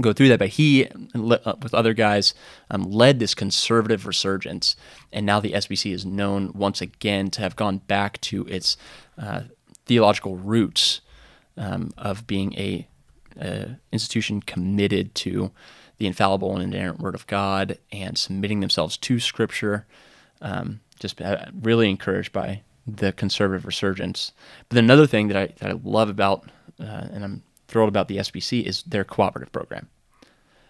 [0.00, 2.34] go through that but he uh, with other guys
[2.70, 4.76] um, led this conservative resurgence
[5.12, 8.76] and now the sbc is known once again to have gone back to its
[9.18, 9.42] uh,
[9.86, 11.00] theological roots
[11.56, 12.86] um, of being a,
[13.40, 15.50] a institution committed to
[15.98, 19.86] the infallible and inerrant Word of God and submitting themselves to Scripture.
[20.40, 24.32] Um, just uh, really encouraged by the conservative resurgence.
[24.68, 28.18] But another thing that I that I love about uh, and I'm thrilled about the
[28.18, 29.88] SBC is their cooperative program.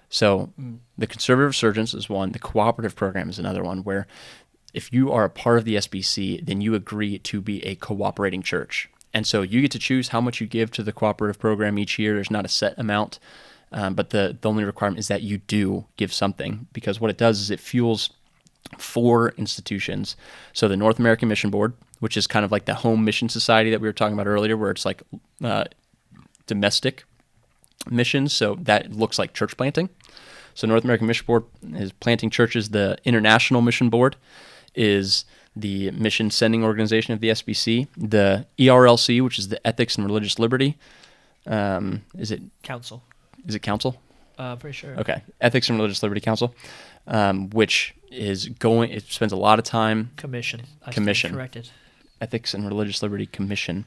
[0.08, 0.52] So
[0.96, 2.32] the conservative resurgence is one.
[2.32, 4.06] The cooperative program is another one where
[4.72, 8.42] if you are a part of the SBC, then you agree to be a cooperating
[8.42, 8.88] church.
[9.14, 11.98] And so you get to choose how much you give to the cooperative program each
[11.98, 12.14] year.
[12.14, 13.18] There's not a set amount,
[13.72, 17.16] um, but the, the only requirement is that you do give something because what it
[17.16, 18.10] does is it fuels
[18.78, 20.16] four institutions.
[20.52, 23.70] So the North American Mission Board, which is kind of like the home mission society
[23.70, 25.02] that we were talking about earlier, where it's like
[25.42, 25.64] uh,
[26.46, 27.04] domestic
[27.90, 28.32] missions.
[28.32, 29.88] So that looks like church planting.
[30.54, 32.70] So North American Mission Board is planting churches.
[32.70, 34.16] The International Mission Board
[34.74, 37.88] is the mission sending organization of the SBC.
[37.96, 40.76] The ERLC, which is the Ethics and Religious Liberty,
[41.46, 43.02] um, is it Council.
[43.46, 44.00] is it council?
[44.38, 44.98] Uh, pretty sure.
[44.98, 46.54] Okay, Ethics and Religious Liberty Council,
[47.06, 48.90] um, which is going.
[48.90, 50.62] It spends a lot of time Commission.
[50.84, 51.32] I Commission.
[51.32, 51.70] Corrected.
[52.20, 53.84] Ethics and Religious Liberty Commission,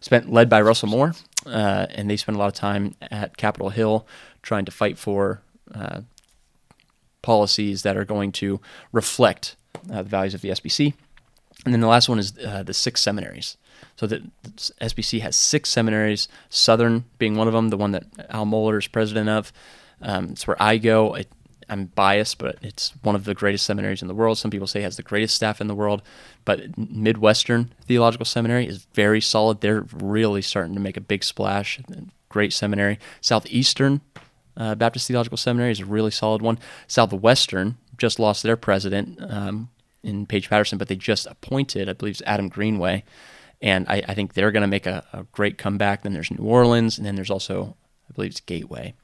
[0.00, 1.14] spent led by Russell Moore,
[1.48, 4.06] uh, and they spent a lot of time at Capitol Hill
[4.42, 5.42] trying to fight for
[5.74, 6.02] uh,
[7.22, 8.60] policies that are going to
[8.92, 9.56] reflect
[9.92, 10.94] uh, the values of the SBC.
[11.64, 13.56] And then the last one is uh, the six seminaries.
[13.96, 18.04] So the, the SBC has six seminaries, Southern being one of them, the one that
[18.30, 19.52] Al Mohler is president of.
[20.00, 21.14] Um, it's where I go.
[21.14, 21.28] It,
[21.68, 24.38] I'm biased, but it's one of the greatest seminaries in the world.
[24.38, 26.02] Some people say it has the greatest staff in the world,
[26.44, 29.60] but Midwestern Theological Seminary is very solid.
[29.60, 31.80] They're really starting to make a big splash.
[32.28, 32.98] Great seminary.
[33.20, 34.00] Southeastern
[34.56, 36.58] uh, Baptist Theological Seminary is a really solid one.
[36.86, 39.70] Southwestern just lost their president um,
[40.02, 43.04] in Paige Patterson, but they just appointed, I believe, Adam Greenway,
[43.60, 46.02] and I, I think they're going to make a, a great comeback.
[46.02, 47.76] Then there's New Orleans, and then there's also,
[48.08, 48.94] I believe, it's Gateway.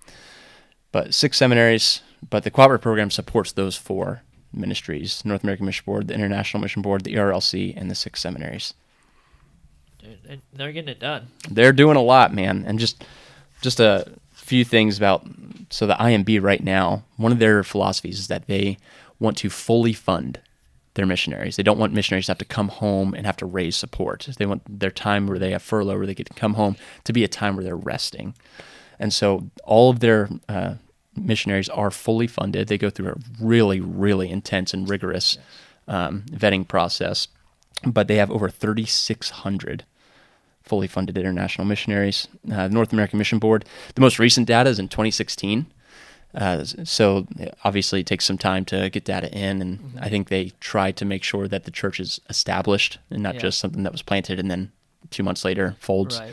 [0.93, 6.09] But six seminaries, but the cooperative program supports those four ministries North American Mission Board,
[6.09, 8.75] the International Mission Board, the ERLC, and the six seminaries.
[9.99, 11.29] Dude, they're getting it done.
[11.51, 12.65] They're doing a lot, man.
[12.67, 13.05] And just
[13.63, 15.27] just a few things about
[15.71, 18.77] so the IMB right now, one of their philosophies is that they
[19.19, 20.41] want to fully fund
[20.95, 21.57] their missionaries.
[21.57, 24.29] They don't want missionaries to have to come home and have to raise support.
[24.39, 27.13] They want their time where they have furlough, where they get to come home, to
[27.13, 28.35] be a time where they're resting.
[28.99, 30.75] And so all of their uh,
[31.17, 32.69] missionaries are fully funded.
[32.69, 35.39] They go through a really, really intense and rigorous
[35.89, 37.29] um, vetting process,
[37.85, 39.85] but they have over 3,600
[40.63, 42.27] fully funded international missionaries.
[42.51, 45.67] Uh, North American Mission Board, the most recent data is in 2016.
[46.35, 47.27] Uh, so
[47.63, 49.99] obviously it takes some time to get data in, and mm-hmm.
[50.01, 53.43] I think they try to make sure that the church is established and not yeah.
[53.43, 54.73] just something that was planted and then
[55.11, 56.19] two months later folds.
[56.19, 56.33] Right,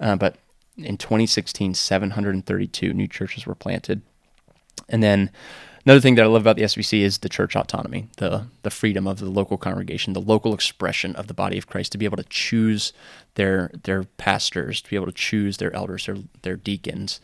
[0.00, 0.08] right.
[0.08, 0.36] Uh, but
[0.78, 4.00] in 2016, 732 new churches were planted.
[4.88, 5.30] And then
[5.84, 9.06] another thing that I love about the SBC is the church autonomy, the the freedom
[9.06, 12.16] of the local congregation, the local expression of the body of Christ to be able
[12.16, 12.92] to choose
[13.34, 17.20] their their pastors, to be able to choose their elders, their their deacons,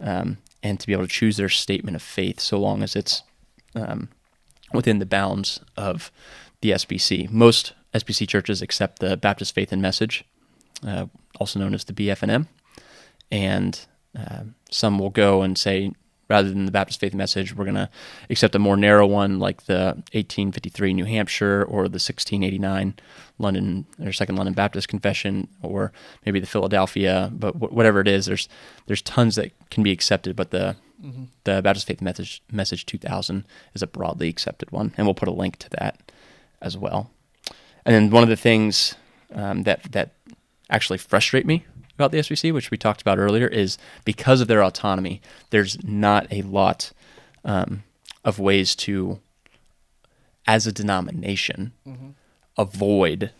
[0.00, 3.22] um, and to be able to choose their statement of faith, so long as it's
[3.74, 4.08] um,
[4.72, 6.10] within the bounds of
[6.60, 7.30] the SBC.
[7.30, 10.24] Most SBC churches accept the Baptist Faith and Message,
[10.86, 11.06] uh,
[11.38, 12.48] also known as the BFNM,
[13.30, 13.86] and
[14.18, 15.92] uh, some will go and say
[16.34, 17.88] rather than the Baptist Faith Message, we're going to
[18.28, 22.94] accept a more narrow one like the 1853 New Hampshire or the 1689
[23.38, 25.92] London or Second London Baptist Confession or
[26.26, 28.48] maybe the Philadelphia, but whatever it is, there's
[28.86, 31.26] there's tons that can be accepted, but the mm-hmm.
[31.44, 33.44] the Baptist Faith Message Message 2000
[33.74, 36.10] is a broadly accepted one, and we'll put a link to that
[36.60, 37.12] as well.
[37.86, 38.96] And then one of the things
[39.32, 40.14] um, that that
[40.68, 44.62] actually frustrate me about the SBC, which we talked about earlier, is because of their
[44.62, 46.92] autonomy, there's not a lot
[47.44, 47.84] um,
[48.24, 49.20] of ways to,
[50.46, 52.10] as a denomination, mm-hmm.
[52.56, 53.30] avoid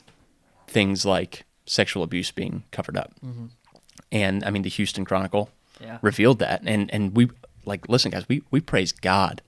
[0.68, 3.12] things like sexual abuse being covered up.
[3.24, 3.46] Mm-hmm.
[4.12, 5.98] And I mean, the Houston Chronicle yeah.
[6.02, 7.30] revealed that, and and we
[7.64, 9.42] like listen, guys, we we praise God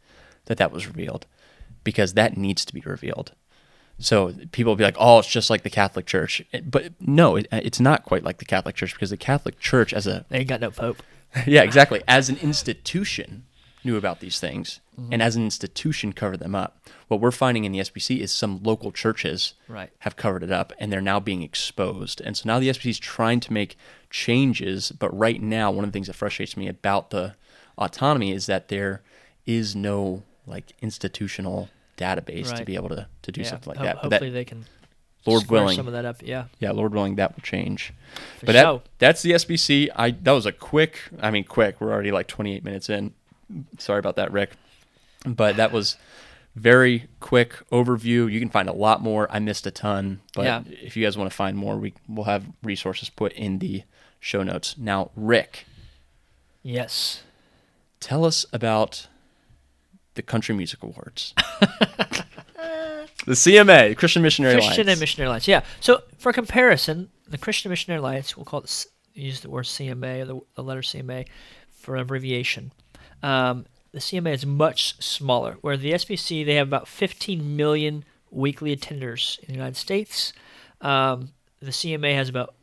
[0.47, 1.27] that that was revealed
[1.85, 3.33] because that needs to be revealed.
[3.99, 7.47] So people will be like, "Oh, it's just like the Catholic Church," but no, it,
[7.51, 10.49] it's not quite like the Catholic Church because the Catholic Church, as a they ain't
[10.49, 11.03] got no pope.
[11.47, 12.03] yeah, exactly.
[12.07, 13.45] As an institution,
[13.85, 15.15] knew about these things, mm-hmm.
[15.15, 16.79] and as an institution, covered them up.
[17.09, 19.91] What we're finding in the SBC is some local churches right.
[20.01, 22.21] have covered it up, and they're now being exposed.
[22.21, 23.79] And so now the SBC is trying to make
[24.11, 27.35] changes, but right now, one of the things that frustrates me about the
[27.79, 29.03] autonomy is that there
[29.47, 32.59] is no like institutional database right.
[32.59, 33.49] to be able to, to do yeah.
[33.49, 33.97] something like Ho- that.
[33.97, 34.65] Hopefully, that, they can.
[35.25, 36.23] Lord willing, some of that up.
[36.23, 36.45] Yeah.
[36.61, 37.93] Yeah, Lord willing, that will change.
[38.39, 39.89] For but that, that's the SBC.
[39.97, 41.01] I that was a quick.
[41.21, 41.81] I mean, quick.
[41.81, 43.13] We're already like 28 minutes in.
[43.79, 44.53] Sorry about that, Rick.
[45.25, 45.97] But that was
[46.55, 48.31] very quick overview.
[48.31, 49.31] You can find a lot more.
[49.31, 50.63] I missed a ton, but yeah.
[50.67, 53.83] if you guys want to find more, we will have resources put in the
[54.21, 54.77] show notes.
[54.79, 55.67] Now, Rick.
[56.63, 57.23] Yes.
[58.01, 59.09] Tell us about
[60.17, 61.33] the Country Music Awards.
[63.27, 64.89] the CMA, Christian Missionary Christian Alliance.
[64.89, 65.49] and Missionary Alliance.
[65.49, 65.63] Yeah.
[65.81, 70.25] So for comparison, the Christian Missionary Alliance, we'll call it use the word CMA or
[70.27, 71.27] the, the letter CMA
[71.71, 72.73] for abbreviation.
[73.23, 78.77] Um, the CMA is much smaller, where the SBC they have about 15 million weekly
[78.77, 80.33] attenders in the United States.
[80.81, 82.55] Um, the CMA has about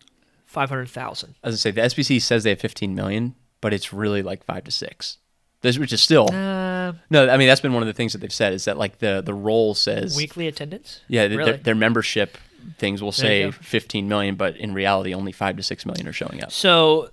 [0.45, 1.35] 500,000.
[1.43, 4.63] As I say, the SBC says they have 15 million, but it's really like five
[4.65, 5.17] to six.
[5.63, 7.29] This, which is still uh, no.
[7.29, 9.21] I mean, that's been one of the things that they've said is that like the
[9.25, 11.01] the role says weekly attendance.
[11.07, 11.37] Yeah, really?
[11.37, 12.37] their, their, membership
[12.77, 16.43] things will say 15 million, but in reality, only five to six million are showing
[16.43, 16.51] up.
[16.51, 17.09] So,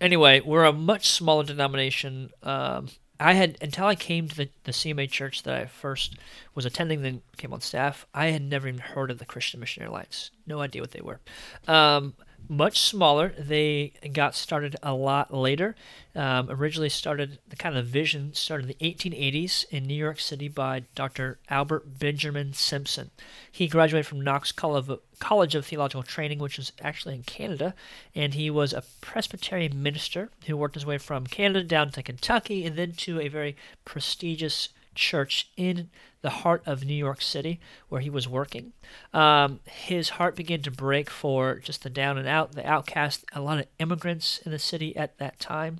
[0.00, 2.88] anyway, we're a much smaller denomination um,
[3.18, 6.16] I had until I came to the, the CMA church that I first
[6.54, 8.06] was attending, then came on staff.
[8.12, 10.30] I had never even heard of the Christian Missionary Alliance.
[10.46, 11.20] No idea what they were.
[11.66, 12.14] Um,
[12.48, 13.34] much smaller.
[13.38, 15.74] They got started a lot later.
[16.14, 20.48] Um, originally started the kind of vision started in the 1880s in New York City
[20.48, 21.38] by Dr.
[21.50, 23.10] Albert Benjamin Simpson.
[23.50, 27.74] He graduated from Knox College of Theological Training, which is actually in Canada,
[28.14, 32.64] and he was a Presbyterian minister who worked his way from Canada down to Kentucky
[32.64, 35.90] and then to a very prestigious church in
[36.22, 38.72] the heart of New York City where he was working.
[39.14, 43.40] Um, his heart began to break for just the down and out, the outcast, a
[43.40, 45.78] lot of immigrants in the city at that time,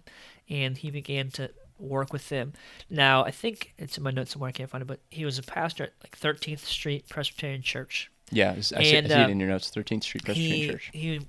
[0.48, 2.52] and he began to work with them.
[2.88, 5.38] Now, I think it's in my notes somewhere, I can't find it, but he was
[5.38, 8.10] a pastor at like 13th Street Presbyterian Church.
[8.30, 10.90] Yeah, I, see, I see, it uh, in your notes, 13th Street Presbyterian he, Church.
[10.92, 11.20] He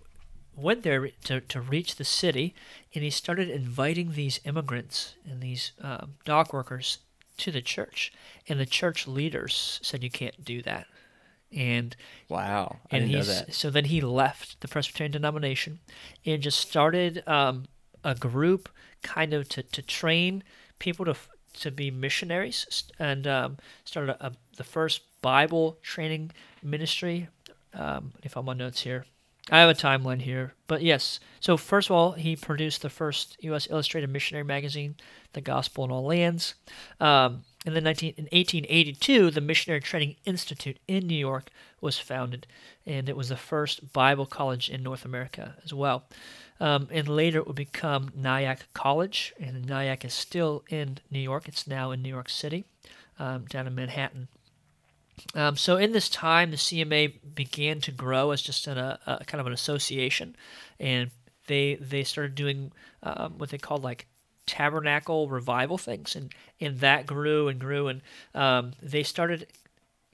[0.56, 2.56] went there to, to reach the city,
[2.94, 7.00] and he started inviting these immigrants and these um, dock workers
[7.38, 8.12] to the church,
[8.48, 10.88] and the church leaders said you can't do that.
[11.52, 11.96] And
[12.28, 15.80] wow, I and he's so then he left the Presbyterian denomination
[16.26, 17.66] and just started um,
[18.04, 18.70] a group
[19.02, 20.44] kind of to, to train
[20.80, 21.16] people to
[21.60, 27.30] to be missionaries and um, started a, a, the first Bible training ministry.
[27.74, 29.06] Um, if I'm on notes here,
[29.50, 31.20] I have a timeline here, but yes.
[31.40, 33.68] So first of all, he produced the first U.S.
[33.70, 34.96] Illustrated Missionary magazine,
[35.34, 36.56] "The Gospel in All Lands."
[37.00, 41.50] Um, in the 19, in 1882, the Missionary Training Institute in New York
[41.82, 42.48] was founded,
[42.86, 46.06] and it was the first Bible college in North America as well.
[46.60, 51.48] Um, and later it would become Nyack College, and Nyack is still in New York.
[51.48, 52.66] It's now in New York City,
[53.20, 54.28] um, down in Manhattan.
[55.36, 59.26] Um, so in this time, the CMA began to grow as just an, a, a
[59.26, 60.36] kind of an association,
[60.80, 61.12] and
[61.48, 62.72] they they started doing
[63.04, 64.08] um, what they called like
[64.46, 68.02] tabernacle revival things, and and that grew and grew, and
[68.36, 69.48] um, they started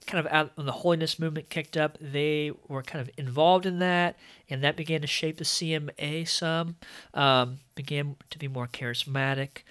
[0.05, 1.97] kind of out when the holiness movement kicked up.
[1.99, 4.17] They were kind of involved in that,
[4.49, 6.75] and that began to shape the CMA some.
[7.13, 9.63] Um, began to be more charismatic,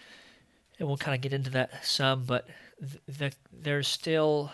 [0.79, 2.49] and we'll kind of get into that some, but
[3.07, 4.51] the, there's still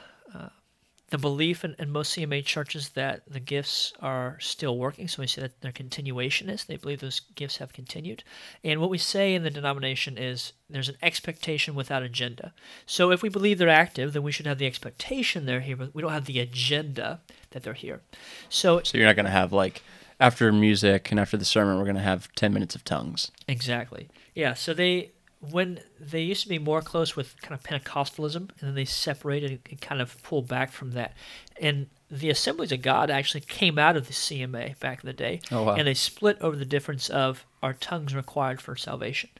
[1.11, 5.09] the belief in, in, most CMA churches that the gifts are still working.
[5.09, 6.65] So we say that their continuation is.
[6.65, 8.25] They believe those gifts have continued.
[8.63, 12.53] And what we say in the denomination is there's an expectation without agenda.
[12.85, 15.95] So if we believe they're active, then we should have the expectation they're here, but
[15.95, 18.03] we don't have the agenda that they're here.
[18.51, 19.83] So, so you're not going to have like
[20.21, 23.31] after music and after the sermon, we're going to have 10 minutes of tongues.
[23.47, 24.09] Exactly.
[24.35, 24.53] Yeah.
[24.53, 28.75] So they when they used to be more close with kind of Pentecostalism, and then
[28.75, 31.15] they separated and kind of pulled back from that.
[31.61, 35.41] And the Assemblies of God actually came out of the CMA back in the day,
[35.53, 35.75] oh, wow.
[35.75, 39.31] and they split over the difference of are tongues required for salvation.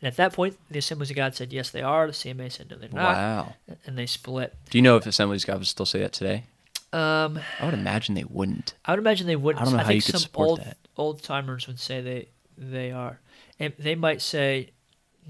[0.00, 2.06] And at that point, the Assemblies of God said yes, they are.
[2.06, 3.16] The CMA said no, they're not.
[3.16, 3.54] Wow.
[3.84, 4.54] And they split.
[4.70, 6.44] Do you know if Assemblies of God would still say that today?
[6.92, 8.74] Um, I would imagine they wouldn't.
[8.84, 9.60] I would imagine they wouldn't.
[9.60, 10.78] I don't know I how think you could some support old, that.
[10.96, 13.20] Old timers would say they they are,
[13.58, 14.70] and they might say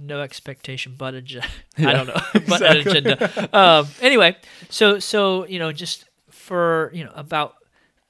[0.01, 1.47] no expectation but agenda.
[1.77, 3.57] Yeah, I don't know, but an agenda.
[3.57, 4.37] Um, anyway,
[4.69, 7.55] so so you know, just for you know about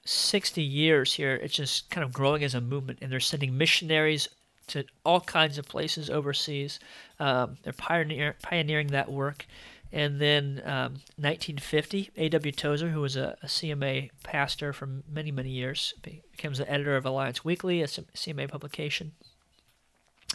[0.05, 4.29] sixty years here, it's just kind of growing as a movement, and they're sending missionaries
[4.69, 6.79] to all kinds of places overseas.
[7.19, 9.47] Um, they're pioneer, pioneering that work.
[9.91, 12.53] And then um, 1950, A.W.
[12.53, 17.07] Tozer, who was a, a, CMA pastor for many, many years, becomes the editor of
[17.07, 19.13] Alliance Weekly, a CMA publication.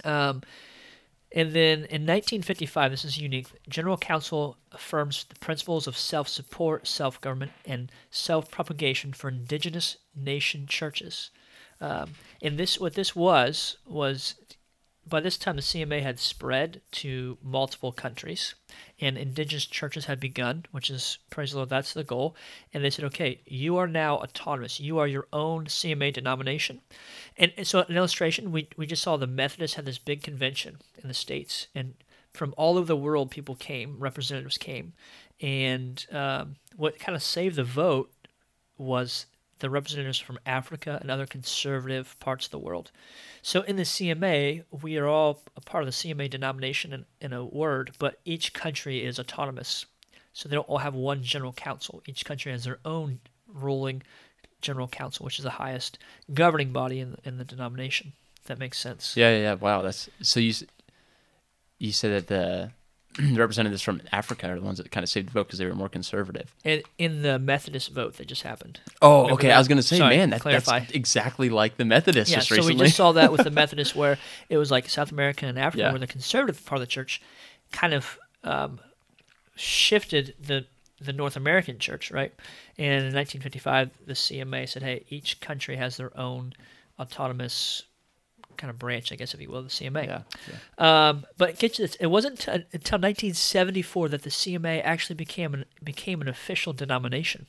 [0.03, 0.41] Um,
[1.33, 6.85] and then in 1955, this is unique, General Council affirms the principles of self support,
[6.87, 11.31] self government, and self propagation for indigenous nation churches.
[11.81, 14.35] Um, and this, what this was, was
[15.07, 18.55] by this time the CMA had spread to multiple countries
[18.99, 22.35] and indigenous churches had begun, which is, praise the Lord, that's the goal.
[22.73, 24.79] And they said, okay, you are now autonomous.
[24.79, 26.81] You are your own CMA denomination.
[27.37, 31.07] And, so, an illustration, we, we just saw the Methodists had this big convention in
[31.07, 31.95] the States, and
[32.31, 34.93] from all over the world, people came, representatives came.
[35.41, 38.11] And um, what kind of saved the vote
[38.77, 39.25] was
[39.63, 42.91] the representatives from Africa and other conservative parts of the world.
[43.41, 47.31] So in the CMA, we are all a part of the CMA denomination in, in
[47.31, 49.85] a word, but each country is autonomous.
[50.33, 52.03] So they don't all have one general council.
[52.05, 54.03] Each country has their own ruling
[54.59, 55.97] general council, which is the highest
[56.33, 58.11] governing body in in the denomination.
[58.41, 59.15] If that makes sense.
[59.15, 59.53] Yeah, yeah, yeah.
[59.53, 60.53] Wow, that's so you.
[61.79, 62.71] You said that the
[63.19, 65.75] representatives from Africa are the ones that kind of saved the vote because they were
[65.75, 66.53] more conservative.
[66.65, 68.79] And in the Methodist vote that just happened.
[69.01, 69.47] Oh, Remember okay.
[69.49, 69.55] That?
[69.55, 72.49] I was going to say, Sorry, man, that, that's exactly like the Methodists yeah, just
[72.49, 72.75] so recently.
[72.75, 74.17] we just saw that with the Methodists, where
[74.49, 75.91] it was like South America and Africa Yeah.
[75.93, 77.21] were the conservative part of the church.
[77.71, 78.79] kind of um,
[79.55, 80.65] shifted the
[80.99, 82.31] the North American church, right?
[82.77, 86.53] And in 1955, the CMA said, "Hey, each country has their own
[86.99, 87.83] autonomous
[88.57, 90.21] kind of branch, I guess, if you will, the CMA." Yeah.
[90.79, 91.09] yeah.
[91.09, 95.53] Um, but get you this: it wasn't t- until 1974 that the CMA actually became
[95.53, 97.47] an, became an official denomination.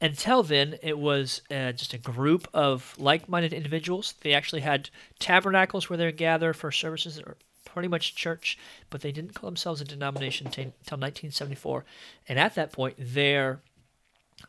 [0.00, 4.14] Until then, it was uh, just a group of like-minded individuals.
[4.22, 8.58] They actually had tabernacles where they would gather for services, or pretty much church,
[8.90, 11.84] but they didn't call themselves a denomination t- until 1974.
[12.28, 13.60] And at that point, their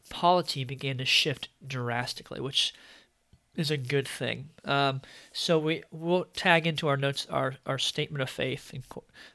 [0.09, 2.73] polity began to shift drastically, which
[3.55, 4.49] is a good thing.
[4.63, 5.01] Um,
[5.31, 8.71] so we will tag into our notes our, our statement of faith.
[8.73, 8.83] And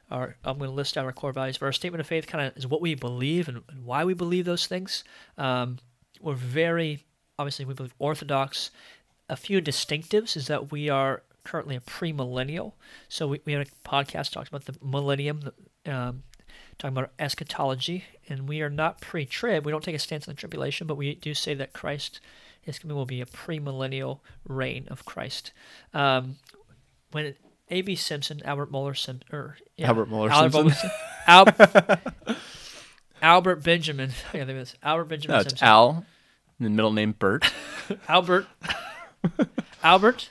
[0.09, 1.57] our I'm going to list out our core values.
[1.57, 4.13] But our statement of faith kind of is what we believe and, and why we
[4.13, 5.03] believe those things.
[5.37, 5.79] Um,
[6.21, 7.05] we're very
[7.39, 8.71] obviously we believe orthodox.
[9.29, 12.73] A few distinctives is that we are currently a premillennial.
[13.09, 15.51] So we, we had a podcast talking about the millennium,
[15.85, 16.23] um,
[16.77, 19.65] talking about eschatology, and we are not pre-trib.
[19.65, 22.19] We don't take a stance on the tribulation, but we do say that Christ
[22.65, 25.51] is coming will be a premillennial reign of Christ.
[25.93, 26.37] Um,
[27.11, 27.35] when
[27.69, 27.95] A.B.
[27.95, 30.89] Simpson, Albert Mohler Simpson, or yeah, Albert Mohler Simpson,
[31.27, 32.35] Al-
[33.21, 34.11] Albert Benjamin.
[34.29, 35.35] I think it's Albert Benjamin.
[35.35, 35.67] No, it's Simpson.
[35.67, 36.05] Al.
[36.59, 37.51] The middle name Bert.
[38.07, 38.45] Albert.
[39.83, 40.29] Albert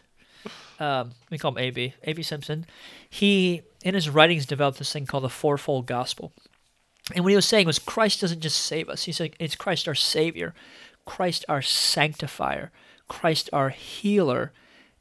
[0.81, 2.66] um, we call him AB, AB Simpson,
[3.09, 6.33] he, in his writings, developed this thing called the fourfold gospel.
[7.14, 9.05] And what he was saying was Christ doesn't just save us.
[9.05, 10.55] He said it's Christ our Savior,
[11.11, 12.71] Christ our sanctifier,
[13.09, 14.53] Christ our healer,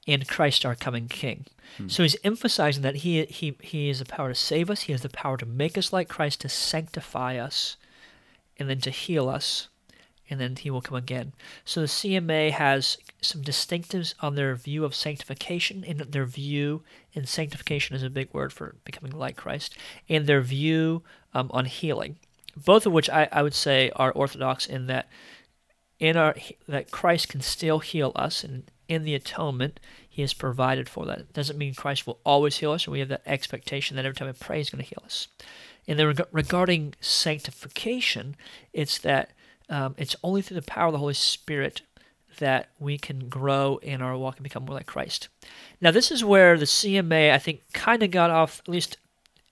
[0.08, 1.46] and Christ our coming King.
[1.78, 1.88] Hmm.
[1.88, 5.04] So he's emphasizing that he, he, he has the power to save us, he has
[5.04, 7.78] the power to make us like Christ, to sanctify us,
[8.58, 9.68] and then to heal us
[10.32, 11.34] and then he will come again.
[11.66, 16.84] So the CMA has some distinctives on their view of sanctification, and their view,
[17.16, 19.76] and sanctification is a big word for becoming like Christ,
[20.08, 21.02] and their view
[21.34, 22.18] um, on healing.
[22.56, 25.08] Both of which I, I would say are orthodox in that
[26.00, 26.36] in our
[26.68, 29.80] that Christ can still heal us, and in the atonement
[30.10, 31.20] He has provided for that.
[31.20, 34.16] It doesn't mean Christ will always heal us, and we have that expectation that every
[34.16, 35.28] time we pray He's going to heal us.
[35.88, 38.36] And then reg- regarding sanctification,
[38.74, 39.32] it's that
[39.70, 41.82] um, it's only through the power of the Holy Spirit
[42.38, 45.28] that we can grow in our walk and become more like Christ.
[45.82, 48.98] Now, this is where the CMA, I think, kind of got off, at least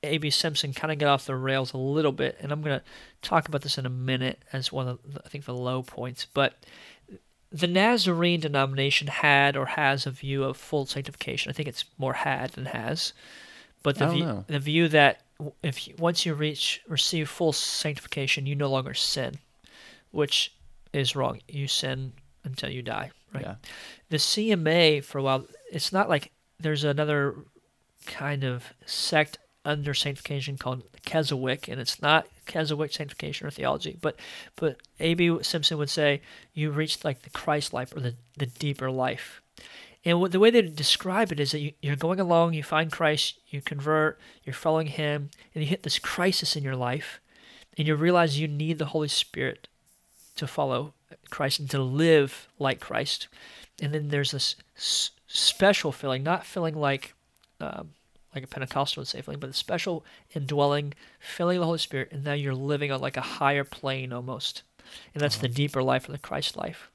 [0.03, 0.29] A.B.
[0.29, 2.85] Simpson kind of got off the rails a little bit, and I'm going to
[3.21, 6.25] talk about this in a minute as one of, the, I think, the low points.
[6.25, 6.55] But
[7.51, 11.49] the Nazarene denomination had or has a view of full sanctification.
[11.49, 13.13] I think it's more had than has.
[13.83, 15.21] But the, view, the view that
[15.63, 19.39] if you, once you reach receive full sanctification, you no longer sin
[20.11, 20.53] which
[20.93, 21.39] is wrong.
[21.47, 23.43] You sin until you die, right?
[23.43, 23.55] Yeah.
[24.09, 27.35] The CMA for a while, it's not like there's another
[28.05, 29.37] kind of sect
[29.67, 34.15] under sanctification called Keswick, and it's not Keswick sanctification or theology, but
[34.55, 35.43] but A.B.
[35.43, 36.21] Simpson would say
[36.53, 39.41] you reach like the Christ life or the, the deeper life.
[40.05, 42.89] And what, the way they describe it is that you, you're going along, you find
[42.89, 47.19] Christ, you convert, you're following Him, and you hit this crisis in your life,
[47.77, 49.67] and you realize you need the Holy Spirit
[50.37, 50.93] to follow
[51.29, 53.27] Christ and to live like Christ.
[53.81, 54.55] And then there's this
[55.27, 57.13] special feeling, not feeling like
[57.59, 57.89] um,
[58.37, 62.33] like a Pentecostal would say but a special indwelling, filling the Holy Spirit, and now
[62.33, 64.63] you're living on like a higher plane almost.
[65.13, 65.55] And that's the uh-huh.
[65.55, 66.89] deeper life of the Christ life.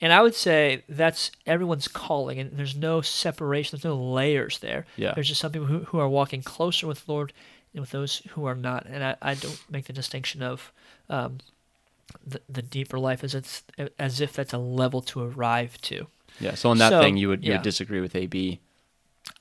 [0.00, 4.86] And I would say that's everyone's calling, and there's no separation, there's no layers there.
[4.96, 5.12] Yeah.
[5.14, 7.32] There's just some people who, who are walking closer with the Lord
[7.72, 8.86] and with those who are not.
[8.86, 10.72] And I, I don't make the distinction of
[11.08, 11.38] um,
[12.24, 13.62] the, the deeper life as it's
[13.98, 16.06] as if that's a level to arrive to.
[16.40, 16.54] Yeah.
[16.54, 17.58] So on that so, thing, you would you yeah.
[17.58, 18.60] would disagree with AB.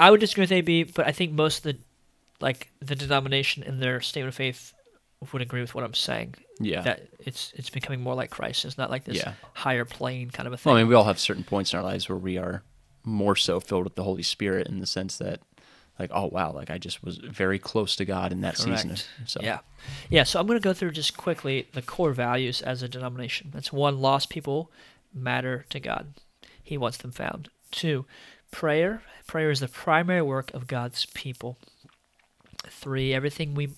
[0.02, 1.78] I would disagree with AB, but I think most of the
[2.40, 4.74] like the denomination in their statement of faith
[5.32, 6.36] would agree with what I'm saying.
[6.60, 6.82] Yeah.
[6.82, 8.66] That it's it's becoming more like Christ.
[8.66, 9.34] It's not like this yeah.
[9.54, 10.72] higher plane kind of a thing.
[10.72, 12.64] Well, I mean, we all have certain points in our lives where we are
[13.04, 15.42] more so filled with the Holy Spirit in the sense that
[16.00, 18.82] like oh wow like i just was very close to god in that Correct.
[18.82, 19.60] season so yeah
[20.10, 23.52] yeah so i'm going to go through just quickly the core values as a denomination
[23.54, 24.72] that's one lost people
[25.14, 26.14] matter to god
[26.64, 28.06] he wants them found two
[28.52, 29.02] prayer.
[29.26, 31.58] Prayer is the primary work of god's people.
[32.68, 33.70] Three everything we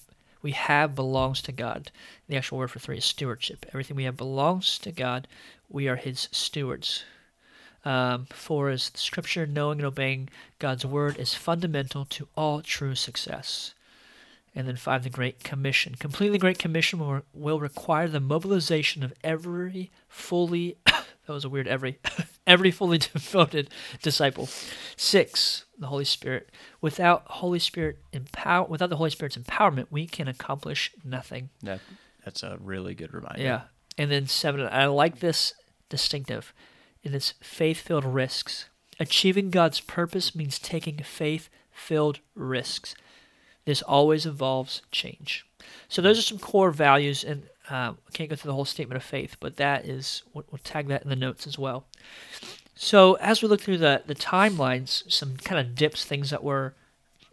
[0.42, 1.92] we have belongs to god.
[2.28, 3.66] The actual word for three is stewardship.
[3.70, 5.28] Everything we have belongs to god
[5.70, 7.04] we are his stewards.
[7.86, 13.74] Um, four is Scripture, knowing and obeying God's word is fundamental to all true success.
[14.56, 15.96] And then five, the Great Commission.
[16.00, 20.78] Completing the Great Commission will, will require the mobilization of every fully,
[21.26, 22.00] that was a weird every,
[22.48, 23.70] every fully devoted
[24.02, 24.50] disciple.
[24.96, 26.50] Six, the Holy Spirit.
[26.82, 31.50] Without Holy Spirit empower, without the Holy Spirit's empowerment, we can accomplish nothing.
[31.62, 31.80] That
[32.26, 33.42] that's a really good reminder.
[33.42, 33.62] Yeah.
[33.98, 35.54] And then seven, I like this
[35.90, 36.54] distinctive.
[37.04, 38.70] It is faith filled risks.
[39.00, 42.96] Achieving God's purpose means taking faith filled risks.
[43.66, 45.46] This always involves change.
[45.88, 47.44] So those are some core values, and
[47.74, 50.60] uh, I can't go through the whole statement of faith, but that is we'll, we'll
[50.64, 51.86] tag that in the notes as well.
[52.76, 56.74] So as we look through the the timelines, some kind of dips, things that were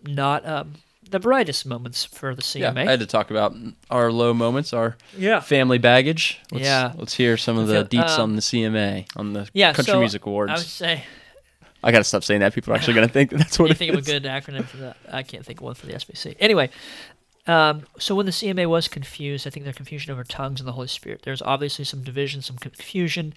[0.05, 0.75] not um,
[1.11, 2.61] the brightest moments for the CMA.
[2.61, 2.87] Yeah, CMA.
[2.87, 3.55] I had to talk about
[3.91, 5.41] our low moments, our Yeah.
[5.41, 6.39] family baggage.
[6.53, 6.93] Let's, Yeah.
[6.97, 9.99] let's hear some of the deets um, on the CMA, on the Yeah, Country so
[10.01, 10.53] Music Awards.
[10.53, 11.05] I would say
[11.83, 12.55] I gotta stop saying that.
[12.55, 14.65] People are actually gonna think that that's what you it think of a good acronym
[14.65, 14.97] for that?
[15.11, 16.37] I can't think of one for the SBC.
[16.39, 16.71] Anyway,
[17.51, 20.73] um, so when the CMA was confused, I think their confusion over tongues and the
[20.73, 21.23] Holy Spirit.
[21.23, 23.35] There's obviously some division, some confusion,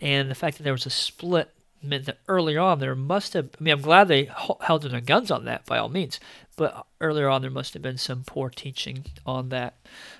[0.00, 1.50] and the fact that there was a split
[1.82, 3.50] meant that earlier on there must have.
[3.58, 6.20] I mean, I'm glad they held their guns on that by all means,
[6.54, 9.74] but earlier on there must have been some poor teaching on that.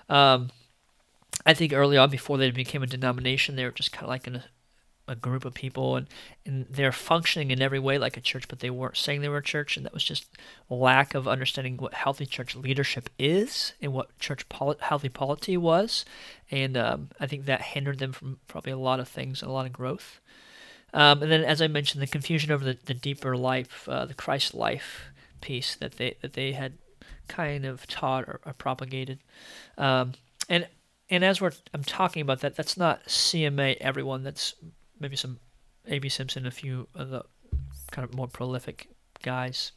[0.09, 0.51] Um,
[1.45, 4.27] I think early on, before they became a denomination, they were just kind of like
[4.27, 4.45] in a,
[5.09, 6.09] a group of people, and,
[6.45, 9.39] and they're functioning in every way like a church, but they weren't saying they were
[9.39, 10.27] a church, and that was just
[10.69, 16.05] lack of understanding what healthy church leadership is and what church poli- healthy polity was,
[16.51, 19.67] and um, I think that hindered them from probably a lot of things, a lot
[19.67, 20.21] of growth.
[20.93, 24.15] Um, and then, as I mentioned, the confusion over the, the deeper life, uh, the
[24.15, 25.05] Christ life
[25.41, 26.75] piece that they that they had
[27.29, 29.19] kind of taught or, or propagated,
[29.77, 30.13] um,
[30.49, 30.67] and
[31.09, 34.23] and as we're I'm talking about that, that's not CMA everyone.
[34.23, 34.55] That's
[35.01, 35.39] maybe some
[35.89, 36.09] A.B.
[36.09, 37.23] Simpson, a few of the
[37.91, 38.89] kind of more prolific
[39.23, 39.73] guys.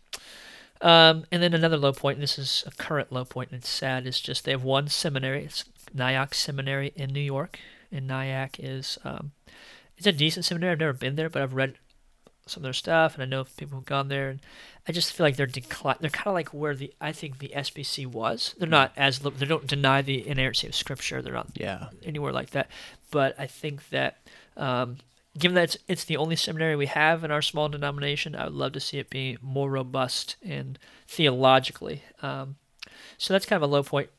[0.81, 3.69] Um, and then another low point, and this is a current low point, and it's
[3.69, 5.43] sad, is just they have one seminary.
[5.45, 7.59] It's Nyack Seminary in New York,
[7.91, 9.31] and Nyack is um,
[9.97, 10.71] it's a decent seminary.
[10.71, 11.75] I've never been there, but I've read
[12.45, 14.39] some of their stuff, and I know people who've gone there, and
[14.87, 15.97] I just feel like they're decline.
[15.99, 18.55] They're kind of like where the I think the SBC was.
[18.57, 21.21] They're not as they don't deny the inerrancy of Scripture.
[21.21, 22.69] They're not Yeah, anywhere like that.
[23.11, 24.19] But I think that
[24.55, 24.97] um,
[25.37, 28.53] given that it's, it's the only seminary we have in our small denomination, I would
[28.53, 30.77] love to see it be more robust and
[31.07, 32.03] theologically.
[32.21, 32.55] Um,
[33.17, 34.09] so that's kind of a low point,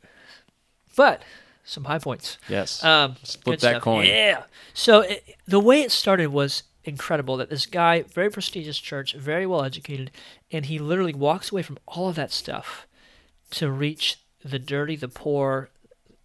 [0.97, 1.23] but
[1.65, 2.39] some high points.
[2.49, 2.83] yes.
[2.85, 3.83] Um, Split that stuff.
[3.83, 4.07] coin.
[4.07, 4.45] Yeah.
[4.75, 7.37] So it, the way it started was incredible.
[7.37, 10.11] That this guy, very prestigious church, very well educated,
[10.51, 12.87] and he literally walks away from all of that stuff
[13.53, 15.69] to reach the dirty, the poor,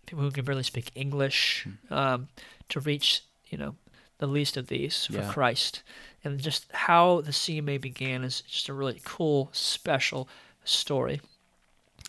[0.05, 1.93] people who can barely speak English, Hmm.
[1.93, 2.27] um,
[2.69, 3.75] to reach you know
[4.19, 5.31] the least of these for Yeah.
[5.31, 5.83] Christ,
[6.23, 10.27] and just how the CMA began is just a really cool, special
[10.63, 11.21] story.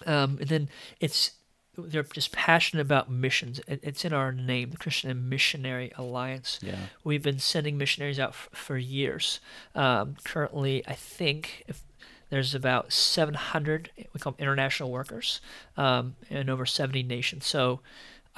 [0.06, 0.68] Um, and then
[1.00, 1.32] it's
[1.78, 3.60] they're just passionate about missions.
[3.68, 6.58] It, it's in our name, the Christian Missionary Alliance.
[6.62, 6.76] yeah.
[7.04, 9.40] We've been sending missionaries out f- for years.
[9.74, 11.82] Um, currently, I think if
[12.30, 15.40] there's about 700 we call them international workers
[15.76, 17.44] um, in over 70 nations.
[17.46, 17.80] So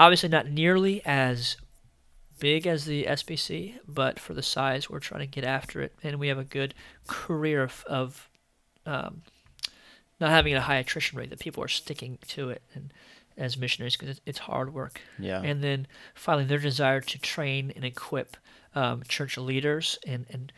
[0.01, 1.57] obviously not nearly as
[2.39, 6.19] big as the SBC, but for the size, we're trying to get after it, and
[6.19, 6.75] we have a good
[7.07, 8.29] career of, of
[8.87, 9.23] um,
[10.21, 12.93] not having a high attrition rate that people are sticking to it and
[13.37, 15.41] as missionaries because it's, it's hard work Yeah.
[15.43, 18.37] and then finally their desire to train and equip
[18.75, 20.53] um, church leaders and, and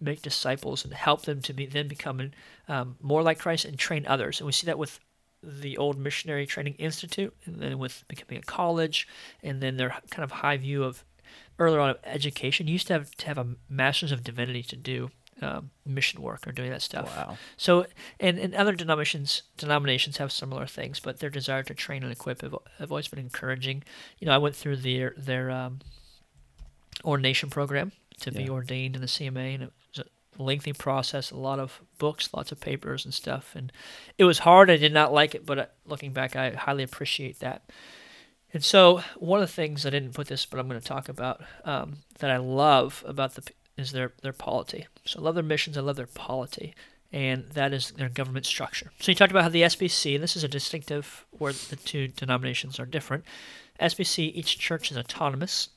[0.00, 2.32] make disciples and help them to be then becoming
[2.66, 4.40] um, more like Christ and train others.
[4.40, 4.98] And we see that with
[5.42, 9.06] the old missionary training institute and then with becoming a college
[9.42, 11.04] and then their kind of high view of
[11.58, 12.66] earlier on of education.
[12.66, 15.10] You used to have to have a master's of divinity to do
[15.40, 17.14] um, mission work or doing that stuff.
[17.16, 17.38] Wow.
[17.56, 17.86] So,
[18.18, 22.42] and, and other denominations denominations have similar things, but their desire to train and equip
[22.42, 23.84] have, have always been encouraging.
[24.18, 25.80] You know, I went through their their um,
[27.04, 30.08] ordination program to be ordained in the CMA, and it was a
[30.38, 33.72] lengthy process, a lot of books, lots of papers and stuff, and
[34.16, 34.70] it was hard.
[34.70, 37.70] I did not like it, but uh, looking back, I highly appreciate that.
[38.52, 41.08] And so, one of the things I didn't put this, but I'm going to talk
[41.08, 43.42] about um, that I love about the
[43.78, 44.86] is their their polity.
[45.04, 45.78] So I love their missions.
[45.78, 46.74] I love their polity,
[47.12, 48.90] and that is their government structure.
[49.00, 52.08] So you talked about how the SBC, and this is a distinctive where the two
[52.08, 53.24] denominations are different.
[53.80, 55.68] SBC, each church is autonomous.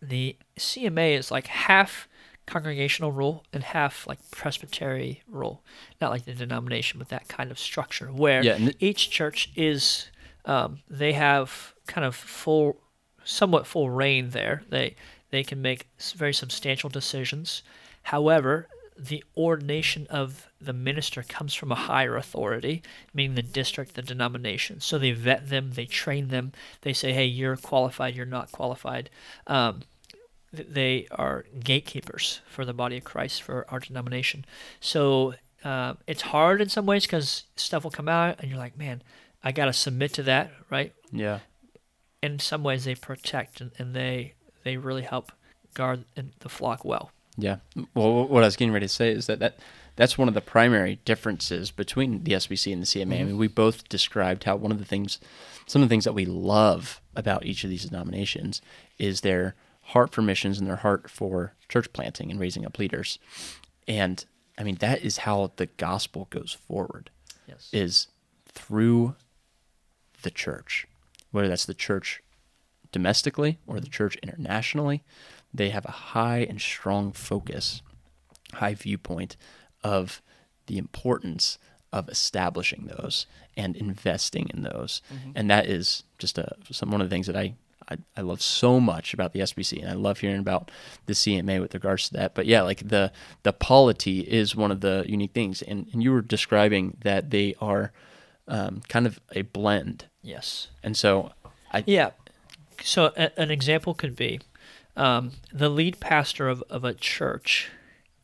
[0.00, 2.08] The CMA is like half
[2.46, 5.62] congregational rule and half like presbytery rule,
[6.00, 10.08] not like the denomination, but that kind of structure where Yeah, each church is
[10.44, 12.76] um, they have kind of full,
[13.24, 14.62] somewhat full reign there.
[14.68, 14.96] They
[15.30, 17.62] they can make very substantial decisions.
[18.04, 22.82] However, the ordination of the minister comes from a higher authority,
[23.12, 24.80] meaning the district, the denomination.
[24.80, 29.10] So they vet them, they train them, they say, "Hey, you're qualified, you're not qualified."
[29.46, 29.82] Um,
[30.56, 34.44] they are gatekeepers for the body of Christ for our denomination.
[34.80, 35.34] So
[35.64, 39.02] uh, it's hard in some ways because stuff will come out and you're like, man,
[39.42, 40.92] I got to submit to that, right?
[41.12, 41.40] Yeah.
[42.22, 45.30] In some ways, they protect and, and they they really help
[45.74, 47.10] guard the flock well.
[47.36, 47.56] Yeah.
[47.94, 49.58] Well, what I was getting ready to say is that, that
[49.96, 53.02] that's one of the primary differences between the SBC and the CMA.
[53.02, 53.12] Mm-hmm.
[53.12, 55.18] I mean, we both described how one of the things,
[55.66, 58.60] some of the things that we love about each of these denominations
[58.98, 59.54] is their
[59.86, 63.18] heart for missions and their heart for church planting and raising up leaders.
[63.86, 64.24] And
[64.58, 67.10] I mean, that is how the gospel goes forward.
[67.46, 67.68] Yes.
[67.72, 68.08] Is
[68.46, 69.16] through
[70.22, 70.86] the church,
[71.30, 72.22] whether that's the church
[72.92, 75.02] domestically or the church internationally,
[75.52, 77.82] they have a high and strong focus,
[78.54, 79.36] high viewpoint
[79.82, 80.22] of
[80.66, 81.58] the importance
[81.92, 83.26] of establishing those
[83.56, 85.02] and investing in those.
[85.12, 85.30] Mm-hmm.
[85.34, 87.54] And that is just a, some, one of the things that I,
[87.88, 90.70] I, I, love so much about the SBC and I love hearing about
[91.06, 92.34] the CMA with regards to that.
[92.34, 93.12] But yeah, like the,
[93.42, 95.62] the polity is one of the unique things.
[95.62, 97.92] And, and you were describing that they are
[98.48, 100.06] um, kind of a blend.
[100.22, 100.68] Yes.
[100.82, 101.32] And so
[101.72, 101.84] I.
[101.86, 102.10] Yeah.
[102.82, 104.40] So a, an example could be
[104.96, 107.70] um, the lead pastor of, of a church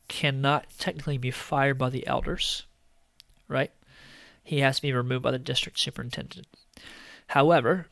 [0.08, 2.64] cannot technically be fired by the elders,
[3.48, 3.70] right?
[4.42, 6.46] He has to be removed by the district superintendent.
[7.28, 7.86] However,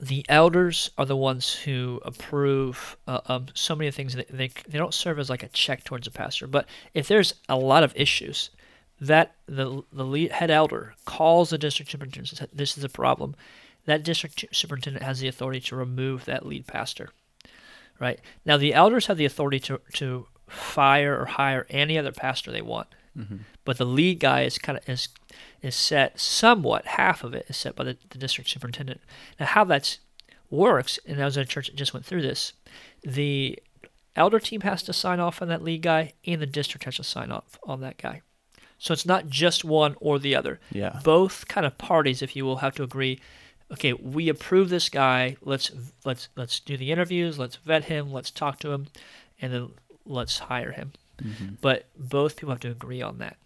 [0.00, 4.14] the elders are the ones who approve uh, um, so many things.
[4.14, 6.46] They, they, they don't serve as like a check towards the pastor.
[6.46, 8.50] But if there's a lot of issues,
[9.00, 12.88] that the the lead, head elder calls the district superintendent and says, "This is a
[12.88, 13.36] problem."
[13.84, 17.10] That district superintendent has the authority to remove that lead pastor
[17.98, 18.20] right?
[18.44, 22.62] Now, the elders have the authority to, to fire or hire any other pastor they
[22.62, 23.38] want, mm-hmm.
[23.64, 25.08] but the lead guy is kind of is
[25.66, 26.86] is set somewhat.
[26.86, 29.00] Half of it is set by the, the district superintendent.
[29.38, 29.98] Now, how that
[30.50, 32.52] works, and I was in a church that just went through this,
[33.02, 33.58] the
[34.14, 37.04] elder team has to sign off on that lead guy, and the district has to
[37.04, 38.22] sign off on that guy.
[38.78, 40.60] So it's not just one or the other.
[40.70, 41.00] Yeah.
[41.02, 43.20] Both kind of parties, if you will, have to agree
[43.72, 45.36] okay, we approve this guy.
[45.42, 45.70] Let's
[46.04, 47.38] let's let's do the interviews.
[47.38, 48.12] Let's vet him.
[48.12, 48.86] Let's talk to him,
[49.40, 49.70] and then
[50.04, 50.92] let's hire him.
[51.22, 51.54] Mm-hmm.
[51.60, 53.36] But both people have to agree on that.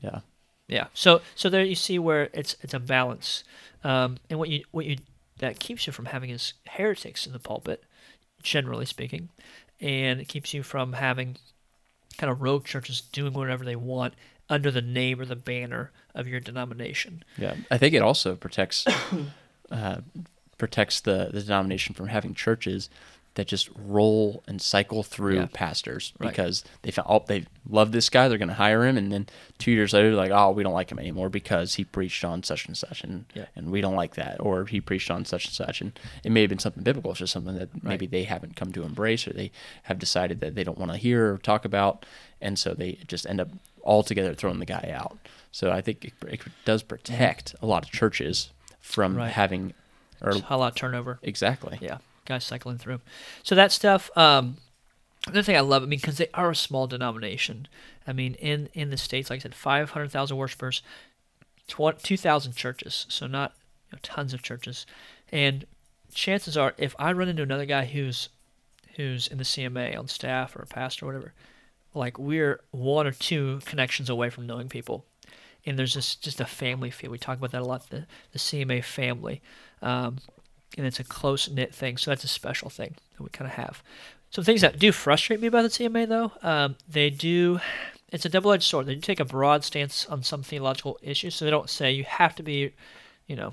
[0.00, 0.20] Yeah.
[0.68, 0.86] Yeah.
[0.94, 3.44] So so there you see where it's it's a balance,
[3.82, 4.98] um, and what you what you
[5.38, 7.84] that keeps you from having is heretics in the pulpit,
[8.42, 9.28] generally speaking,
[9.80, 11.36] and it keeps you from having
[12.16, 14.14] kind of rogue churches doing whatever they want
[14.48, 17.24] under the name or the banner of your denomination.
[17.36, 18.86] Yeah, I think it also protects
[19.70, 20.00] uh,
[20.56, 22.88] protects the, the denomination from having churches
[23.34, 25.48] that just roll and cycle through yeah.
[25.52, 26.82] pastors because right.
[26.82, 29.26] they found oh they love this guy they're going to hire him and then
[29.58, 32.42] two years later they're like oh we don't like him anymore because he preached on
[32.42, 33.46] such and such and yeah.
[33.56, 36.42] and we don't like that or he preached on such and such and it may
[36.42, 37.84] have been something biblical it's just something that right.
[37.84, 39.50] maybe they haven't come to embrace or they
[39.84, 42.06] have decided that they don't want to hear or talk about
[42.40, 43.48] and so they just end up
[43.82, 45.18] altogether throwing the guy out
[45.54, 46.88] so I think it, it does mm-hmm.
[46.88, 49.30] protect a lot of churches from right.
[49.30, 49.72] having
[50.20, 51.18] or a lot of turnover.
[51.22, 51.78] Exactly.
[51.80, 53.00] Yeah, guys cycling through.
[53.42, 54.10] So that stuff.
[54.16, 54.58] Um,
[55.26, 57.68] another thing I love, I mean, because they are a small denomination.
[58.06, 60.82] I mean, in in the states, like I said, five hundred thousand worshippers,
[61.66, 63.06] two thousand churches.
[63.08, 63.52] So not
[63.90, 64.86] you know, tons of churches,
[65.30, 65.64] and
[66.12, 68.28] chances are, if I run into another guy who's
[68.96, 71.32] who's in the CMA on staff or a pastor or whatever,
[71.94, 75.04] like we're one or two connections away from knowing people
[75.66, 77.10] and there's just just a family feel.
[77.10, 77.88] We talk about that a lot.
[77.90, 79.40] The the CMA family,
[79.82, 80.18] um,
[80.76, 81.96] and it's a close knit thing.
[81.96, 83.82] So that's a special thing that we kind of have.
[84.30, 87.60] Some things that do frustrate me about the CMA though, um, they do.
[88.10, 88.86] It's a double edged sword.
[88.86, 91.34] They do take a broad stance on some theological issues.
[91.34, 92.72] So they don't say you have to be,
[93.26, 93.52] you know,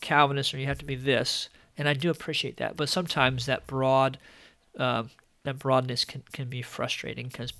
[0.00, 1.48] Calvinist or you have to be this.
[1.78, 2.76] And I do appreciate that.
[2.76, 4.18] But sometimes that broad,
[4.78, 5.10] um,
[5.44, 7.52] that broadness can, can be frustrating because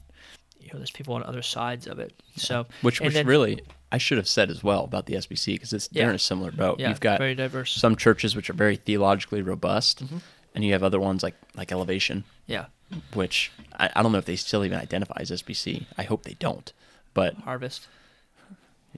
[0.59, 2.13] you know there's people on other sides of it.
[2.37, 3.61] So which which then, really
[3.93, 6.03] I should have said as well about the SBC because it's yeah.
[6.03, 6.81] they're in a similar boat.
[6.81, 7.73] Yeah, You've got very diverse.
[7.73, 10.19] Some churches which are very theologically robust, mm-hmm.
[10.55, 12.25] and you have other ones like like Elevation.
[12.47, 12.67] Yeah.
[13.15, 15.87] Which I, I don't know if they still even identify as SBC.
[15.99, 16.73] I hope they don't.
[17.15, 17.89] But Harvest.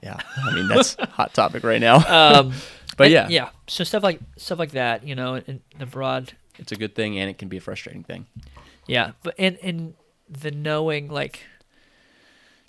[0.03, 1.97] Yeah, I mean that's hot topic right now.
[2.09, 2.53] Um,
[2.97, 3.51] but and, yeah, yeah.
[3.66, 6.32] So stuff like stuff like that, you know, in the broad.
[6.59, 8.26] It's a good thing, and it can be a frustrating thing.
[8.86, 9.95] Yeah, but and and
[10.28, 11.41] the knowing like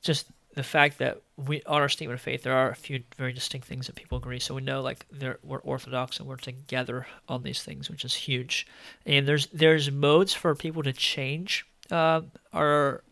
[0.01, 0.27] just
[0.59, 3.65] the fact that we on our statement of faith there are a few very distinct
[3.65, 4.39] things that people agree.
[4.39, 5.05] So we know like
[5.41, 8.67] we're orthodox and we're together on these things which is huge.
[9.05, 12.21] And there's there's modes for people to change uh,
[12.53, 13.03] our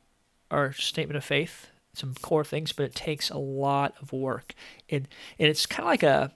[0.51, 4.53] our statement of faith some core things but it takes a lot of work.
[4.89, 5.07] And
[5.39, 6.31] and it's kind of like a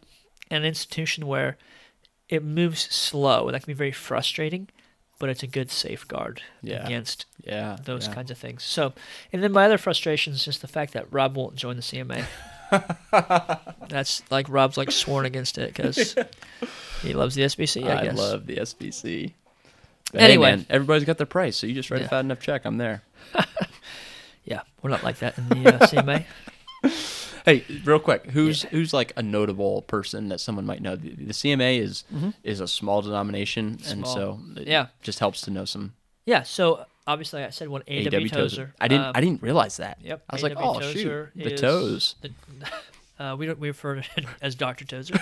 [0.49, 1.57] an institution where
[2.29, 3.51] it moves slow.
[3.51, 4.69] That can be very frustrating
[5.21, 6.83] but it's a good safeguard Yeah.
[6.83, 7.77] against Yeah.
[7.85, 8.13] those yeah.
[8.15, 8.63] kinds of things.
[8.63, 8.91] So,
[9.31, 12.25] and then my other frustration is just the fact that Rob won't join the CMA.
[13.89, 16.15] That's like Rob's like sworn against it because
[17.03, 17.87] he loves the SBC.
[17.87, 19.33] I, I, love the SBC.
[20.11, 20.49] But Anyway.
[20.49, 22.07] hey, man, everybody's got their price, so you just write Yeah.
[22.07, 22.65] a fat enough check.
[22.65, 23.03] I'm there.
[24.43, 26.25] Yeah, we're not like that in the uh, CMA.
[27.45, 30.95] Hey, real quick, who's who's like a notable person that someone might know?
[30.95, 32.03] The, the CMA is
[32.43, 34.87] is a small denomination, and so it Yeah.
[35.01, 35.93] just helps to know some
[36.25, 38.29] Yeah, so obviously I said one AW, AW Tozer.
[38.29, 38.73] Tozer.
[38.79, 39.97] I didn't Um, I didn't realize that.
[40.03, 40.23] Yep.
[40.29, 42.15] I was like, AW oh shoot, the toes.
[42.21, 42.31] the-
[43.21, 45.19] uh, we don't we refer to him as Doctor Tozer.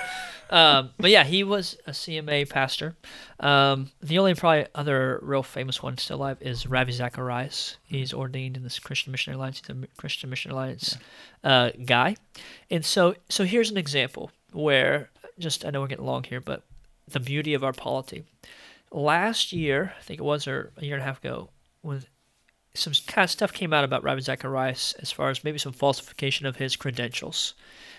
[0.50, 2.96] um, but yeah, he was a CMA pastor.
[3.40, 7.78] Um, the only probably other real famous one still alive is Ravi Zacharias.
[7.84, 9.62] He's ordained in this Christian Missionary Alliance.
[9.66, 10.98] He's a Christian Missionary Alliance
[11.44, 12.16] uh, guy.
[12.72, 16.64] And so so here's an example where just I know we're getting long here, but
[17.08, 18.24] the beauty of our polity.
[18.92, 21.50] Last year, I think it was, or a year and a half ago,
[21.82, 22.04] when
[22.80, 26.46] some kind of stuff came out about Ravi Zacharias as far as maybe some falsification
[26.46, 27.54] of his credentials.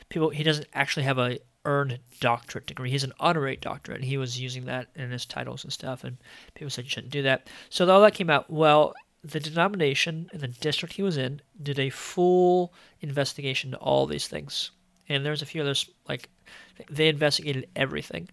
[0.08, 2.90] People, he doesn't actually have a earned doctorate degree.
[2.90, 6.04] He's an honorary doctorate, and he was using that in his titles and stuff.
[6.04, 6.16] And
[6.54, 7.48] people said you shouldn't do that.
[7.68, 8.50] So all that came out.
[8.50, 14.06] Well, the denomination and the district he was in did a full investigation to all
[14.06, 14.70] these things,
[15.08, 16.28] and there's a few others like
[16.88, 18.28] they investigated everything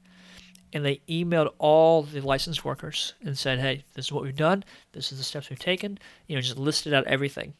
[0.73, 4.63] and they emailed all the licensed workers and said, "Hey, this is what we've done.
[4.91, 5.97] This is the steps we've taken."
[6.27, 7.53] You know, just listed out everything,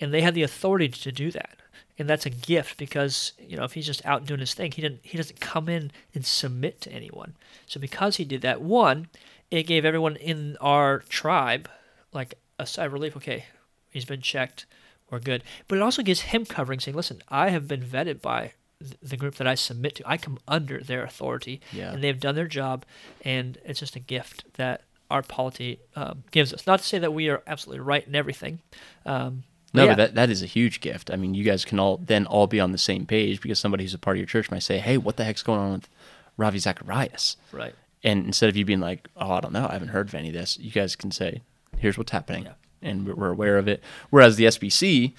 [0.00, 1.58] and they had the authority to do that,
[1.98, 4.82] and that's a gift because you know if he's just out doing his thing, he
[4.82, 7.34] didn't he doesn't come in and submit to anyone.
[7.66, 9.08] So because he did that, one,
[9.50, 11.68] it gave everyone in our tribe
[12.12, 13.16] like a sigh of relief.
[13.16, 13.46] Okay,
[13.90, 14.66] he's been checked,
[15.10, 15.42] we're good.
[15.66, 19.16] But it also gives him covering, saying, "Listen, I have been vetted by." Th- The
[19.16, 21.92] group that I submit to, I come under their authority, Yeah.
[21.92, 22.84] and they've done their job,
[23.24, 26.66] and it's just a gift that our polity um, gives us.
[26.66, 28.60] Not to say that we are absolutely right in everything.
[29.06, 29.90] Um, No, yeah.
[29.92, 31.10] but that, that is a huge gift.
[31.10, 33.84] I mean, you guys can all then all be on the same page because somebody
[33.84, 35.88] who's a part of your church might say, "Hey, what the heck's going on with
[36.36, 37.74] Ravi Zacharias?" right.
[38.04, 40.28] And instead of you being like, "Oh, I don't know, I haven't heard of any
[40.28, 41.42] of this," you guys can say,
[41.78, 42.52] "Here's what's happening," Yeah.
[42.82, 43.82] and we're, we're aware of it.
[44.10, 45.14] Whereas the SBC,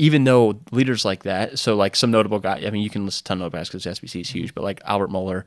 [0.00, 3.20] even though leaders like that, so like some notable guy, I mean, you can list
[3.20, 5.44] a ton of notable guys because the SBC is huge, but like Albert Mohler,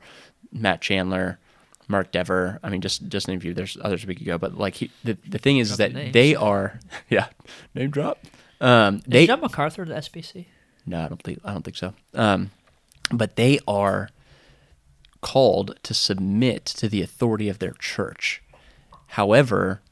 [0.52, 1.38] Matt Chandler.
[1.86, 2.60] Mark Dever.
[2.62, 3.52] I mean, just just name a few.
[3.52, 6.14] There's others we could go, but like he, the the thing is, is that names.
[6.14, 6.80] they are,
[7.10, 7.26] yeah,
[7.74, 8.24] name drop.
[8.58, 10.46] Um, Is they John MacArthur the SBC?
[10.86, 11.92] no, I don't think I don't think so.
[12.14, 12.52] Um,
[13.12, 14.08] but they are
[15.20, 18.42] called to submit to the authority of their church.
[19.08, 19.82] However,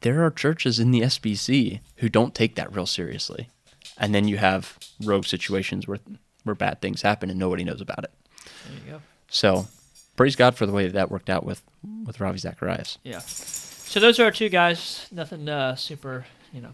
[0.00, 3.50] there are churches in the SBC who don't take that real seriously,
[3.98, 5.98] and then you have rogue situations where
[6.44, 8.12] where bad things happen and nobody knows about it.
[8.44, 9.02] There you go.
[9.28, 9.66] So,
[10.14, 11.62] praise God for the way that, that worked out with
[12.04, 12.98] with Ravi Zacharias.
[13.02, 13.20] Yeah.
[13.20, 15.06] So those are our two guys.
[15.10, 16.72] Nothing uh, super, you know.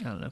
[0.00, 0.30] I don't know,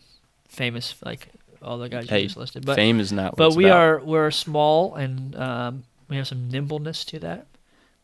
[0.48, 1.28] famous like
[1.62, 3.32] all the guys Hey, you just listed, but Fame is not.
[3.32, 3.78] What but we about.
[3.78, 7.46] are we're small and um, we have some nimbleness to that,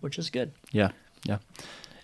[0.00, 0.52] which is good.
[0.72, 0.90] Yeah,
[1.24, 1.38] yeah.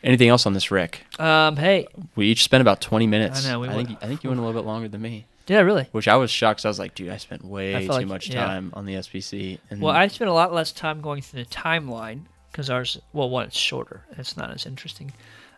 [0.05, 1.01] Anything else on this, Rick?
[1.19, 3.47] Um, hey, We each spent about twenty minutes.
[3.47, 5.27] I know, we I think I think you went a little bit longer than me.
[5.47, 5.89] yeah, really.
[5.93, 6.59] Which I was shocked.
[6.59, 8.45] 'cause I was like, dude, I spent way I too like- much yeah.
[8.47, 9.59] time on the SBC.
[9.71, 12.23] And Well, I spent a lot less time going through the timeline
[12.53, 14.05] because ours, well, one, it's shorter.
[14.19, 15.13] It's not as interesting.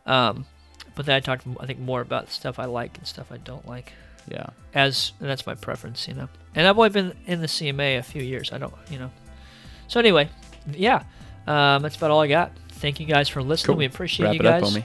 [0.07, 0.47] Um,
[0.95, 3.66] but then I talked, I think, more about stuff I like and stuff I don't
[3.68, 3.93] like.
[4.30, 6.28] yeah, As and that's my preference, you know.
[6.55, 8.53] And I've only been in the CMA a few years.
[8.53, 9.11] I don't, you know.
[9.86, 10.28] So anyway,
[10.72, 11.05] yeah,
[11.47, 12.53] um, that's about all I got.
[12.79, 13.74] Thank you guys for listening.
[13.74, 13.79] Cool.
[13.79, 14.76] We appreciate wrap you guys.
[14.76, 14.83] up.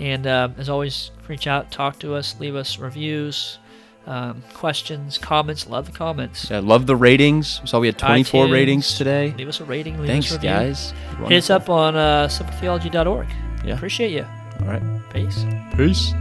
[0.00, 3.58] And um, as always, reach out, talk to us, leave us reviews,
[4.06, 5.68] um, questions, comments.
[5.68, 6.50] Love the comments.
[6.50, 7.60] Yeah, love the ratings.
[7.62, 9.34] We saw we had 24 iTunes, ratings today.
[9.36, 9.98] Leave us a rating.
[9.98, 10.92] Leave Thanks, us guys.
[11.28, 13.28] Hit us up on uh, simpletheology.org.
[13.64, 13.74] Yeah.
[13.74, 14.26] Appreciate you.
[14.60, 14.82] All right.
[15.12, 15.44] Peace.
[15.76, 16.12] Peace.